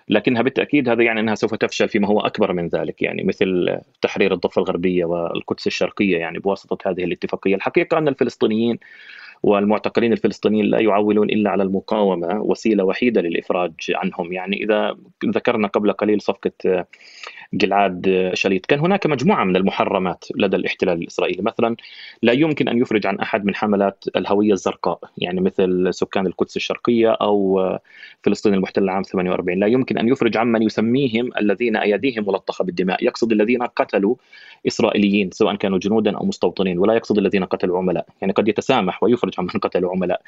لكنها 0.10 0.42
بالتأكيد 0.42 0.90
هذا 0.90 1.04
يعني 1.04 1.20
أنها 1.20 1.36
سوف 1.36 1.56
تفشل 1.56 1.90
فيما 1.90 2.08
هو 2.08 2.20
أكبر 2.20 2.54
من 2.54 2.68
ذلك 2.68 3.02
يعني 3.02 3.24
مثل 3.24 3.80
تحرير 4.02 4.34
الضفة 4.34 4.62
الغربية 4.62 5.06
والقدس 5.06 5.68
الشرقية 5.68 6.18
يعني 6.18 6.40
بواسطة 6.40 6.90
هذه 6.90 7.04
الاتفاقية، 7.04 7.56
الحقيقة 7.56 7.98
أن 7.98 8.08
الفلسطينيين 8.08 8.80
والمعتقلين 9.44 10.14
الفلسطينيين 10.14 10.66
لا 10.66 10.82
يعولون 10.82 11.30
إلا 11.30 11.50
على 11.50 11.64
المقاومة 11.64 12.42
وسيلة 12.42 12.84
وحيدة 12.84 13.22
للإفراج 13.22 13.74
عنهم، 13.96 14.34
يعني 14.34 14.64
إذا 14.64 14.98
ذكرنا 15.26 15.68
قبل 15.68 15.92
قليل 15.92 16.22
صفقة 16.22 16.86
جلعاد 17.54 18.32
شليط 18.34 18.66
كان 18.66 18.80
هناك 18.80 19.08
مجموعة 19.08 19.44
من 19.44 19.56
المحرمات 19.56 20.26
لدى 20.36 20.56
الاحتلال 20.56 21.02
الإسرائيلي. 21.02 21.42
مثلا 21.42 21.76
لا 22.22 22.34
يمكن 22.34 22.68
أن 22.68 22.78
يفرج 22.78 23.08
عن 23.08 23.20
أحد 23.20 23.46
من 23.46 23.56
حملات 23.56 24.06
الهوية 24.16 24.54
الزرقاء 24.54 25.00
يعني 25.18 25.42
مثل 25.42 25.94
سكان 25.94 26.28
القدس 26.28 26.56
الشرقية 26.56 27.12
أو 27.12 27.62
فلسطين 28.24 28.54
المحتلة 28.54 28.92
عام 28.92 29.04
48 29.04 29.60
لا 29.60 29.68
يمكن 29.68 29.98
أن 29.98 30.08
يفرج 30.08 30.38
عن 30.38 30.48
من 30.48 30.62
يسميهم 30.62 31.30
الذين 31.38 31.76
أيديهم 31.76 32.26
ملطخة 32.28 32.66
بالدماء. 32.66 33.04
يقصد 33.04 33.32
الذين 33.32 33.64
قتلوا 33.64 34.16
إسرائيليين 34.68 35.32
سواء 35.32 35.56
كانوا 35.56 35.80
جنودا 35.80 36.18
أو 36.18 36.26
مستوطنين 36.26 36.80
ولا 36.80 36.94
يقصد 36.94 37.18
الذين 37.18 37.44
قتلوا 37.44 37.78
عملاء. 37.78 38.06
يعني 38.22 38.34
قد 38.34 38.48
يتسامح 38.48 39.04
ويفرج 39.04 39.31
عن 39.40 39.46
من 39.46 39.60
قتلوا 39.60 39.92
عملاء 39.92 40.22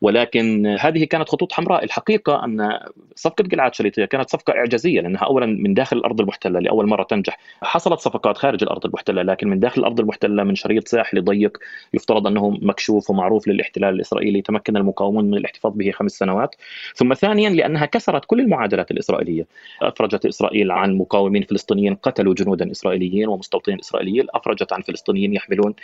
ولكن 0.00 0.66
هذه 0.80 1.04
كانت 1.04 1.28
خطوط 1.28 1.52
حمراء. 1.52 1.84
الحقيقة 1.84 2.44
أن 2.44 2.78
صفقة 3.14 3.42
جلعاد 3.42 3.74
شليطية 3.74 4.04
كانت 4.04 4.30
صفقة 4.30 4.52
إعجازية 4.52 5.00
لأنها 5.00 5.24
أولا 5.24 5.46
من 5.46 5.74
داخل 5.74 5.96
الأرض 5.96 6.20
المحتلة 6.20 6.60
لأول 6.60 6.86
مرة 6.86 7.02
تنجح. 7.02 7.38
حصلت 7.62 8.00
صفقات 8.00 8.38
خارج 8.38 8.62
الأرض 8.62 8.86
المحتلة 8.86 9.22
لكن 9.22 9.48
من 9.48 9.60
داخل 9.60 9.80
الأرض 9.80 10.00
المحتلة 10.00 10.44
من 10.44 10.54
شريط 10.54 10.88
ساحلي 10.88 11.20
ضيق 11.20 11.58
يفترض 11.94 12.26
أنه 12.26 12.50
مكشوف 12.50 13.10
ومعروف 13.10 13.48
للاحتلال 13.48 13.94
الإسرائيلي. 13.94 14.42
تمكن 14.42 14.76
المقاومون 14.76 15.24
من 15.24 15.34
الاحتفاظ 15.34 15.72
به 15.72 15.90
خمس 15.90 16.12
سنوات. 16.12 16.54
ثم 16.94 17.14
ثانيا 17.14 17.50
لأنها 17.50 17.86
كسرت 17.86 18.24
كل 18.24 18.40
المعادلات 18.40 18.90
الإسرائيلية. 18.90 19.46
أفرجت 19.82 20.26
إسرائيل 20.26 20.70
عن 20.70 20.94
مقاومين 20.94 21.42
فلسطينيين 21.42 21.94
قتلوا 21.94 22.34
جنودا 22.34 22.70
إسرائيليين 22.70 23.28
ومستوطنين 23.28 23.78
إسرائيليين. 23.78 24.26
أفرجت 24.34 24.72
عن 24.72 24.82
فلسطينيين 24.82 25.34
يحملون 25.34 25.74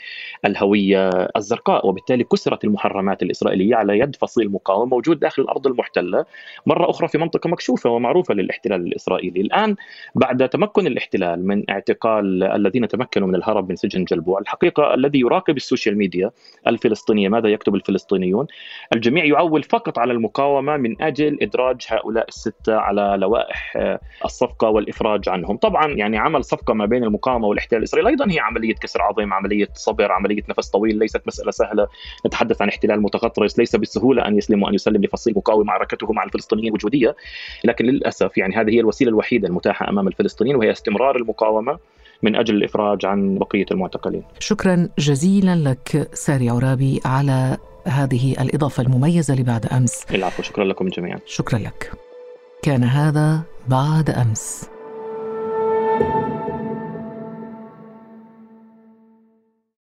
الهوية 0.44 1.08
الزرقاء 1.36 1.86
وبالتالي 1.86 2.24
كسرت 2.24 2.59
المحرمات 2.64 3.22
الإسرائيلية 3.22 3.76
على 3.76 3.98
يد 3.98 4.16
فصيل 4.16 4.52
مقاوم 4.52 4.90
موجود 4.90 5.20
داخل 5.20 5.42
الأرض 5.42 5.66
المحتلة 5.66 6.24
مرة 6.66 6.90
أخرى 6.90 7.08
في 7.08 7.18
منطقة 7.18 7.50
مكشوفة 7.50 7.90
ومعروفة 7.90 8.34
للاحتلال 8.34 8.86
الإسرائيلي. 8.86 9.40
الآن 9.40 9.76
بعد 10.14 10.48
تمكن 10.48 10.86
الاحتلال 10.86 11.46
من 11.46 11.70
اعتقال 11.70 12.42
الذين 12.42 12.88
تمكنوا 12.88 13.28
من 13.28 13.34
الهرب 13.34 13.68
من 13.68 13.76
سجن 13.76 14.04
جلبوع 14.04 14.38
الحقيقة 14.40 14.94
الذي 14.94 15.20
يراقب 15.20 15.56
ال 15.56 15.62
social 15.62 15.98
media 15.98 16.30
الفلسطينية 16.66 17.28
ماذا 17.28 17.48
يكتب 17.48 17.74
الفلسطينيون؟ 17.74 18.46
الجميع 18.94 19.24
يعول 19.24 19.62
فقط 19.62 19.98
على 19.98 20.12
المقاومة 20.12 20.76
من 20.76 21.02
أجل 21.02 21.38
إدراج 21.42 21.86
هؤلاء 21.88 22.28
الستة 22.28 22.76
على 22.76 23.16
لوائح 23.18 23.76
الصفقة 24.24 24.68
والإفراج 24.68 25.28
عنهم. 25.28 25.56
طبعا 25.56 25.86
يعني 25.86 26.18
عمل 26.18 26.44
صفقة 26.44 26.74
ما 26.74 26.86
بين 26.86 27.04
المقاومة 27.04 27.46
والاحتلال 27.46 27.78
الإسرائيلي 27.78 28.10
أيضا 28.10 28.30
هي 28.30 28.38
عملية 28.38 28.74
كسر 28.74 29.02
عظيم 29.02 29.32
عملية 29.32 29.68
صبر 29.74 30.12
عملية 30.12 30.42
نفس 30.48 30.70
طويل 30.70 30.98
ليست 30.98 31.22
مسألة 31.26 31.50
سهلة. 31.50 31.86
نتحدث 32.26 32.49
عن 32.60 32.68
احتلال 32.68 33.02
متغطرس 33.02 33.58
ليس 33.58 33.76
بالسهولة 33.76 34.28
أن 34.28 34.38
يسلم 34.38 34.62
وأن 34.62 34.74
يسلم 34.74 35.02
لفصيل 35.02 35.34
مقاوم 35.36 35.66
معركته 35.66 36.12
مع 36.12 36.24
الفلسطينيين 36.24 36.72
وجودية 36.72 37.16
لكن 37.64 37.84
للأسف 37.84 38.38
يعني 38.38 38.56
هذه 38.56 38.70
هي 38.70 38.80
الوسيلة 38.80 39.10
الوحيدة 39.10 39.48
المتاحة 39.48 39.88
أمام 39.88 40.08
الفلسطينيين 40.08 40.56
وهي 40.56 40.70
استمرار 40.70 41.16
المقاومة 41.16 41.78
من 42.22 42.36
أجل 42.36 42.54
الإفراج 42.54 43.06
عن 43.06 43.38
بقية 43.38 43.66
المعتقلين. 43.70 44.22
شكرا 44.38 44.88
جزيلا 44.98 45.56
لك 45.56 46.08
ساري 46.12 46.48
عرابي 46.48 47.00
على 47.04 47.56
هذه 47.86 48.42
الإضافة 48.42 48.82
المميزة 48.82 49.34
لبعد 49.34 49.66
أمس. 49.66 50.06
العفو 50.14 50.42
شكرا 50.42 50.64
لكم 50.64 50.88
جميعا. 50.88 51.18
شكرا 51.26 51.58
لك. 51.58 51.92
كان 52.62 52.84
هذا 52.84 53.40
بعد 53.68 54.10
أمس. 54.10 54.70